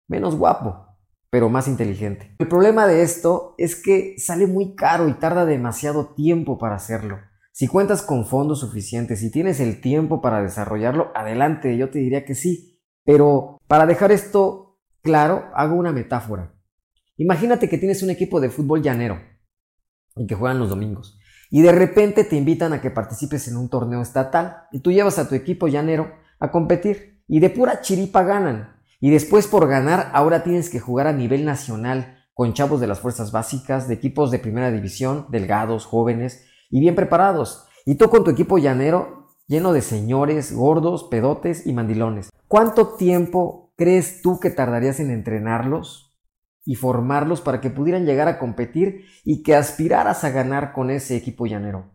Menos 0.08 0.36
guapo, 0.36 0.86
pero 1.30 1.48
más 1.48 1.68
inteligente. 1.68 2.36
El 2.38 2.48
problema 2.48 2.86
de 2.86 3.02
esto 3.02 3.54
es 3.56 3.76
que 3.76 4.16
sale 4.18 4.46
muy 4.46 4.74
caro 4.74 5.08
y 5.08 5.14
tarda 5.14 5.46
demasiado 5.46 6.14
tiempo 6.14 6.58
para 6.58 6.76
hacerlo. 6.76 7.18
Si 7.56 7.68
cuentas 7.68 8.02
con 8.02 8.26
fondos 8.26 8.58
suficientes 8.58 9.22
y 9.22 9.30
tienes 9.30 9.60
el 9.60 9.80
tiempo 9.80 10.20
para 10.20 10.42
desarrollarlo, 10.42 11.12
adelante, 11.14 11.76
yo 11.76 11.88
te 11.88 12.00
diría 12.00 12.24
que 12.24 12.34
sí. 12.34 12.80
Pero 13.04 13.60
para 13.68 13.86
dejar 13.86 14.10
esto 14.10 14.80
claro, 15.02 15.44
hago 15.54 15.76
una 15.76 15.92
metáfora. 15.92 16.52
Imagínate 17.16 17.68
que 17.68 17.78
tienes 17.78 18.02
un 18.02 18.10
equipo 18.10 18.40
de 18.40 18.50
fútbol 18.50 18.82
llanero 18.82 19.20
y 20.16 20.26
que 20.26 20.34
juegan 20.34 20.58
los 20.58 20.68
domingos. 20.68 21.16
Y 21.48 21.62
de 21.62 21.70
repente 21.70 22.24
te 22.24 22.34
invitan 22.34 22.72
a 22.72 22.80
que 22.80 22.90
participes 22.90 23.46
en 23.46 23.56
un 23.56 23.68
torneo 23.68 24.02
estatal 24.02 24.64
y 24.72 24.80
tú 24.80 24.90
llevas 24.90 25.20
a 25.20 25.28
tu 25.28 25.36
equipo 25.36 25.68
llanero 25.68 26.12
a 26.40 26.50
competir 26.50 27.22
y 27.28 27.38
de 27.38 27.50
pura 27.50 27.82
chiripa 27.82 28.24
ganan. 28.24 28.80
Y 28.98 29.12
después 29.12 29.46
por 29.46 29.68
ganar 29.68 30.10
ahora 30.12 30.42
tienes 30.42 30.70
que 30.70 30.80
jugar 30.80 31.06
a 31.06 31.12
nivel 31.12 31.44
nacional 31.44 32.18
con 32.32 32.52
chavos 32.52 32.80
de 32.80 32.88
las 32.88 32.98
fuerzas 32.98 33.30
básicas, 33.30 33.86
de 33.86 33.94
equipos 33.94 34.32
de 34.32 34.40
primera 34.40 34.72
división, 34.72 35.26
delgados, 35.30 35.86
jóvenes 35.86 36.48
y 36.70 36.80
bien 36.80 36.94
preparados. 36.94 37.66
Y 37.86 37.96
tú 37.96 38.08
con 38.08 38.24
tu 38.24 38.30
equipo 38.30 38.58
llanero 38.58 39.28
lleno 39.46 39.72
de 39.72 39.82
señores, 39.82 40.54
gordos, 40.54 41.04
pedotes 41.04 41.66
y 41.66 41.72
mandilones. 41.72 42.30
¿Cuánto 42.48 42.94
tiempo 42.94 43.72
crees 43.76 44.22
tú 44.22 44.40
que 44.40 44.50
tardarías 44.50 45.00
en 45.00 45.10
entrenarlos? 45.10 46.14
y 46.64 46.76
formarlos 46.76 47.40
para 47.40 47.60
que 47.60 47.70
pudieran 47.70 48.06
llegar 48.06 48.28
a 48.28 48.38
competir 48.38 49.04
y 49.24 49.42
que 49.42 49.54
aspiraras 49.54 50.24
a 50.24 50.30
ganar 50.30 50.72
con 50.72 50.90
ese 50.90 51.16
equipo 51.16 51.46
llanero. 51.46 51.92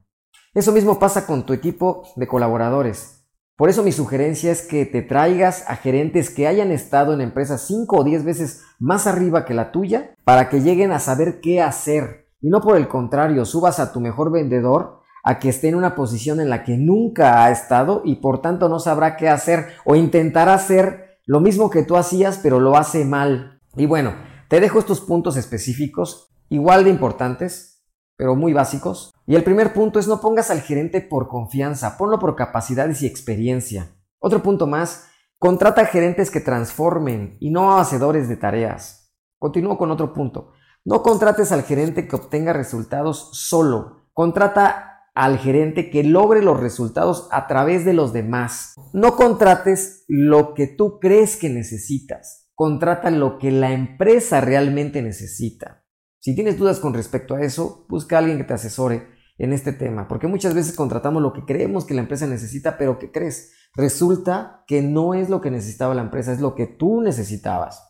Eso 0.53 0.71
mismo 0.71 0.99
pasa 0.99 1.25
con 1.25 1.45
tu 1.45 1.53
equipo 1.53 2.03
de 2.15 2.27
colaboradores. 2.27 3.27
Por 3.55 3.69
eso 3.69 3.83
mi 3.83 3.91
sugerencia 3.91 4.51
es 4.51 4.61
que 4.61 4.85
te 4.85 5.01
traigas 5.01 5.65
a 5.67 5.75
gerentes 5.75 6.29
que 6.29 6.47
hayan 6.47 6.71
estado 6.71 7.13
en 7.13 7.21
empresas 7.21 7.65
5 7.67 7.97
o 7.97 8.03
10 8.03 8.23
veces 8.23 8.63
más 8.79 9.05
arriba 9.05 9.43
que 9.43 9.53
la 9.53 9.71
tuya 9.71 10.15
para 10.23 10.49
que 10.49 10.61
lleguen 10.61 10.91
a 10.91 10.99
saber 10.99 11.41
qué 11.41 11.61
hacer 11.61 12.28
y 12.41 12.49
no 12.49 12.61
por 12.61 12.77
el 12.77 12.87
contrario 12.87 13.45
subas 13.45 13.79
a 13.79 13.91
tu 13.91 13.99
mejor 13.99 14.31
vendedor 14.31 14.99
a 15.23 15.39
que 15.39 15.49
esté 15.49 15.67
en 15.67 15.75
una 15.75 15.95
posición 15.95 16.39
en 16.39 16.49
la 16.49 16.63
que 16.63 16.77
nunca 16.77 17.43
ha 17.43 17.51
estado 17.51 18.01
y 18.05 18.15
por 18.17 18.41
tanto 18.41 18.69
no 18.69 18.79
sabrá 18.79 19.17
qué 19.17 19.29
hacer 19.29 19.67
o 19.85 19.95
intentará 19.95 20.53
hacer 20.53 21.19
lo 21.25 21.39
mismo 21.39 21.69
que 21.69 21.83
tú 21.83 21.97
hacías 21.97 22.39
pero 22.41 22.59
lo 22.59 22.77
hace 22.77 23.05
mal. 23.05 23.61
Y 23.75 23.85
bueno, 23.85 24.13
te 24.47 24.59
dejo 24.59 24.79
estos 24.79 25.01
puntos 25.01 25.37
específicos, 25.37 26.33
igual 26.49 26.83
de 26.83 26.89
importantes, 26.89 27.85
pero 28.17 28.35
muy 28.35 28.51
básicos. 28.51 29.13
Y 29.27 29.35
el 29.35 29.43
primer 29.43 29.73
punto 29.73 29.99
es 29.99 30.07
no 30.07 30.19
pongas 30.19 30.49
al 30.49 30.61
gerente 30.61 31.01
por 31.01 31.27
confianza, 31.27 31.97
ponlo 31.97 32.19
por 32.19 32.35
capacidades 32.35 33.01
y 33.01 33.05
experiencia. 33.05 33.95
Otro 34.19 34.41
punto 34.41 34.67
más, 34.67 35.07
contrata 35.37 35.85
gerentes 35.85 36.31
que 36.31 36.41
transformen 36.41 37.37
y 37.39 37.51
no 37.51 37.77
hacedores 37.77 38.27
de 38.27 38.35
tareas. 38.35 39.13
Continúo 39.37 39.77
con 39.77 39.91
otro 39.91 40.13
punto. 40.13 40.51
No 40.85 41.03
contrates 41.03 41.51
al 41.51 41.63
gerente 41.63 42.07
que 42.07 42.15
obtenga 42.15 42.53
resultados 42.53 43.29
solo. 43.33 44.09
Contrata 44.13 45.11
al 45.15 45.37
gerente 45.37 45.89
que 45.89 46.03
logre 46.03 46.41
los 46.41 46.59
resultados 46.59 47.27
a 47.31 47.47
través 47.47 47.85
de 47.85 47.93
los 47.93 48.13
demás. 48.13 48.75
No 48.93 49.15
contrates 49.15 50.05
lo 50.07 50.53
que 50.53 50.67
tú 50.67 50.99
crees 50.99 51.35
que 51.37 51.49
necesitas 51.49 52.49
contrata 52.59 53.09
lo 53.09 53.39
que 53.39 53.51
la 53.51 53.71
empresa 53.71 54.41
realmente 54.41 55.01
necesita. 55.01 55.85
Si 56.19 56.35
tienes 56.35 56.57
dudas 56.57 56.81
con 56.81 56.93
respecto 56.93 57.33
a 57.33 57.41
eso, 57.41 57.85
busca 57.87 58.17
a 58.17 58.19
alguien 58.19 58.37
que 58.37 58.43
te 58.43 58.53
asesore 58.53 59.07
en 59.37 59.53
este 59.53 59.71
tema, 59.71 60.09
porque 60.09 60.27
muchas 60.27 60.53
veces 60.53 60.75
contratamos 60.75 61.21
lo 61.21 61.31
que 61.31 61.45
creemos 61.45 61.85
que 61.85 61.93
la 61.93 62.01
empresa 62.01 62.27
necesita, 62.27 62.77
pero 62.77 62.99
¿qué 62.99 63.13
crees? 63.13 63.53
Resulta 63.75 64.65
que 64.67 64.81
no 64.81 65.13
es 65.13 65.29
lo 65.29 65.39
que 65.39 65.51
necesitaba 65.51 65.95
la 65.95 66.01
empresa, 66.01 66.33
es 66.33 66.41
lo 66.41 66.53
que 66.53 66.67
tú 66.67 66.99
necesitabas. 66.99 67.81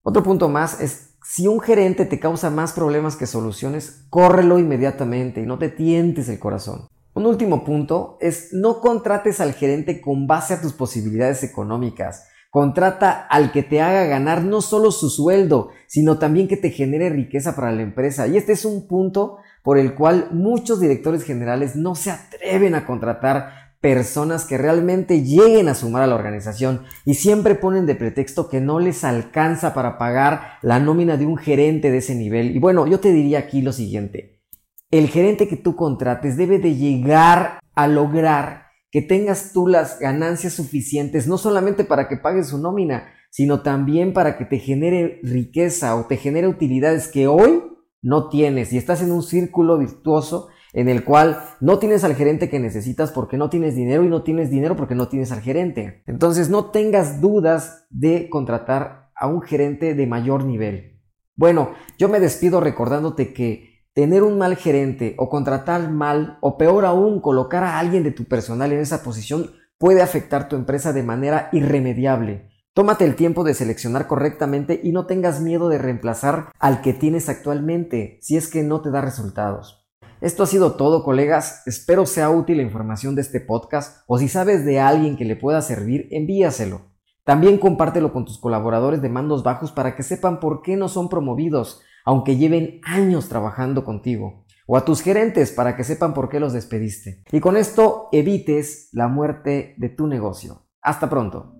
Otro 0.00 0.22
punto 0.22 0.48
más 0.48 0.80
es, 0.80 1.07
si 1.30 1.46
un 1.46 1.60
gerente 1.60 2.06
te 2.06 2.18
causa 2.18 2.48
más 2.48 2.72
problemas 2.72 3.14
que 3.14 3.26
soluciones, 3.26 4.06
córrelo 4.08 4.58
inmediatamente 4.58 5.42
y 5.42 5.46
no 5.46 5.58
te 5.58 5.68
tientes 5.68 6.30
el 6.30 6.38
corazón. 6.38 6.88
Un 7.12 7.26
último 7.26 7.64
punto 7.64 8.16
es, 8.18 8.54
no 8.54 8.80
contrates 8.80 9.38
al 9.42 9.52
gerente 9.52 10.00
con 10.00 10.26
base 10.26 10.54
a 10.54 10.62
tus 10.62 10.72
posibilidades 10.72 11.42
económicas. 11.42 12.28
Contrata 12.48 13.10
al 13.10 13.52
que 13.52 13.62
te 13.62 13.82
haga 13.82 14.04
ganar 14.04 14.42
no 14.42 14.62
solo 14.62 14.90
su 14.90 15.10
sueldo, 15.10 15.68
sino 15.86 16.18
también 16.18 16.48
que 16.48 16.56
te 16.56 16.70
genere 16.70 17.10
riqueza 17.10 17.54
para 17.54 17.72
la 17.72 17.82
empresa. 17.82 18.26
Y 18.26 18.38
este 18.38 18.52
es 18.52 18.64
un 18.64 18.88
punto 18.88 19.36
por 19.62 19.76
el 19.76 19.94
cual 19.94 20.28
muchos 20.32 20.80
directores 20.80 21.24
generales 21.24 21.76
no 21.76 21.94
se 21.94 22.10
atreven 22.10 22.74
a 22.74 22.86
contratar 22.86 23.67
personas 23.80 24.44
que 24.44 24.58
realmente 24.58 25.22
lleguen 25.22 25.68
a 25.68 25.74
sumar 25.74 26.02
a 26.02 26.06
la 26.06 26.14
organización 26.14 26.82
y 27.04 27.14
siempre 27.14 27.54
ponen 27.54 27.86
de 27.86 27.94
pretexto 27.94 28.48
que 28.48 28.60
no 28.60 28.80
les 28.80 29.04
alcanza 29.04 29.74
para 29.74 29.98
pagar 29.98 30.58
la 30.62 30.80
nómina 30.80 31.16
de 31.16 31.26
un 31.26 31.36
gerente 31.36 31.90
de 31.90 31.98
ese 31.98 32.14
nivel. 32.14 32.54
Y 32.56 32.58
bueno, 32.58 32.86
yo 32.86 33.00
te 33.00 33.12
diría 33.12 33.38
aquí 33.38 33.62
lo 33.62 33.72
siguiente. 33.72 34.42
El 34.90 35.08
gerente 35.08 35.48
que 35.48 35.56
tú 35.56 35.76
contrates 35.76 36.36
debe 36.36 36.58
de 36.58 36.74
llegar 36.74 37.60
a 37.74 37.86
lograr 37.86 38.68
que 38.90 39.02
tengas 39.02 39.52
tú 39.52 39.66
las 39.66 39.98
ganancias 39.98 40.54
suficientes, 40.54 41.28
no 41.28 41.36
solamente 41.38 41.84
para 41.84 42.08
que 42.08 42.16
pagues 42.16 42.48
su 42.48 42.58
nómina, 42.58 43.12
sino 43.30 43.60
también 43.60 44.12
para 44.12 44.38
que 44.38 44.46
te 44.46 44.58
genere 44.58 45.20
riqueza 45.22 45.94
o 45.96 46.06
te 46.06 46.16
genere 46.16 46.48
utilidades 46.48 47.08
que 47.08 47.26
hoy 47.26 47.62
no 48.00 48.28
tienes 48.28 48.72
y 48.72 48.78
estás 48.78 49.02
en 49.02 49.12
un 49.12 49.22
círculo 49.22 49.78
virtuoso 49.78 50.48
en 50.80 50.88
el 50.88 51.04
cual 51.04 51.40
no 51.60 51.78
tienes 51.78 52.04
al 52.04 52.14
gerente 52.14 52.48
que 52.48 52.60
necesitas 52.60 53.10
porque 53.10 53.36
no 53.36 53.50
tienes 53.50 53.74
dinero 53.74 54.04
y 54.04 54.08
no 54.08 54.22
tienes 54.22 54.50
dinero 54.50 54.76
porque 54.76 54.94
no 54.94 55.08
tienes 55.08 55.32
al 55.32 55.40
gerente. 55.40 56.02
Entonces 56.06 56.50
no 56.50 56.66
tengas 56.66 57.20
dudas 57.20 57.86
de 57.90 58.28
contratar 58.30 59.10
a 59.14 59.26
un 59.26 59.42
gerente 59.42 59.94
de 59.94 60.06
mayor 60.06 60.44
nivel. 60.44 61.00
Bueno, 61.34 61.70
yo 61.98 62.08
me 62.08 62.20
despido 62.20 62.60
recordándote 62.60 63.32
que 63.32 63.68
Tener 63.98 64.22
un 64.22 64.38
mal 64.38 64.54
gerente 64.54 65.16
o 65.18 65.28
contratar 65.28 65.90
mal 65.90 66.38
o 66.40 66.56
peor 66.56 66.84
aún 66.84 67.20
colocar 67.20 67.64
a 67.64 67.80
alguien 67.80 68.04
de 68.04 68.12
tu 68.12 68.26
personal 68.26 68.70
en 68.70 68.78
esa 68.78 69.02
posición 69.02 69.50
puede 69.76 70.02
afectar 70.02 70.48
tu 70.48 70.54
empresa 70.54 70.92
de 70.92 71.02
manera 71.02 71.48
irremediable. 71.50 72.48
Tómate 72.74 73.04
el 73.04 73.16
tiempo 73.16 73.42
de 73.42 73.54
seleccionar 73.54 74.06
correctamente 74.06 74.80
y 74.84 74.92
no 74.92 75.06
tengas 75.06 75.40
miedo 75.40 75.68
de 75.68 75.78
reemplazar 75.78 76.52
al 76.60 76.80
que 76.80 76.92
tienes 76.92 77.28
actualmente 77.28 78.20
si 78.22 78.36
es 78.36 78.46
que 78.46 78.62
no 78.62 78.82
te 78.82 78.92
da 78.92 79.00
resultados. 79.00 79.77
Esto 80.20 80.42
ha 80.42 80.46
sido 80.46 80.72
todo, 80.72 81.04
colegas. 81.04 81.62
Espero 81.66 82.06
sea 82.06 82.30
útil 82.30 82.56
la 82.56 82.62
información 82.64 83.14
de 83.14 83.22
este 83.22 83.40
podcast 83.40 84.02
o 84.06 84.18
si 84.18 84.28
sabes 84.28 84.64
de 84.64 84.80
alguien 84.80 85.16
que 85.16 85.24
le 85.24 85.36
pueda 85.36 85.62
servir, 85.62 86.08
envíaselo. 86.10 86.90
También 87.24 87.58
compártelo 87.58 88.12
con 88.12 88.24
tus 88.24 88.38
colaboradores 88.38 89.02
de 89.02 89.08
mandos 89.08 89.42
bajos 89.42 89.70
para 89.70 89.94
que 89.94 90.02
sepan 90.02 90.40
por 90.40 90.62
qué 90.62 90.76
no 90.76 90.88
son 90.88 91.08
promovidos 91.08 91.82
aunque 92.08 92.38
lleven 92.38 92.80
años 92.84 93.28
trabajando 93.28 93.84
contigo, 93.84 94.46
o 94.66 94.78
a 94.78 94.84
tus 94.86 95.02
gerentes 95.02 95.52
para 95.52 95.76
que 95.76 95.84
sepan 95.84 96.14
por 96.14 96.30
qué 96.30 96.40
los 96.40 96.54
despediste. 96.54 97.22
Y 97.30 97.40
con 97.40 97.58
esto 97.58 98.08
evites 98.12 98.88
la 98.92 99.08
muerte 99.08 99.74
de 99.76 99.90
tu 99.90 100.06
negocio. 100.06 100.66
Hasta 100.80 101.10
pronto. 101.10 101.54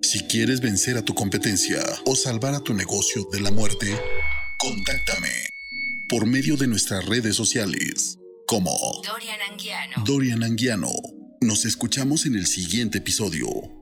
Si 0.00 0.28
quieres 0.28 0.60
vencer 0.60 0.96
a 0.96 1.02
tu 1.02 1.14
competencia 1.14 1.80
o 2.06 2.14
salvar 2.14 2.54
a 2.54 2.60
tu 2.60 2.74
negocio 2.74 3.24
de 3.32 3.40
la 3.40 3.50
muerte, 3.50 3.88
contáctame 4.56 5.51
por 6.12 6.26
medio 6.26 6.58
de 6.58 6.66
nuestras 6.66 7.06
redes 7.06 7.34
sociales 7.34 8.18
como 8.46 8.70
Dorian 9.02 9.40
Anguiano. 9.50 10.04
Dorian 10.04 10.42
Anguiano. 10.42 10.92
Nos 11.40 11.64
escuchamos 11.64 12.26
en 12.26 12.34
el 12.34 12.46
siguiente 12.46 12.98
episodio. 12.98 13.81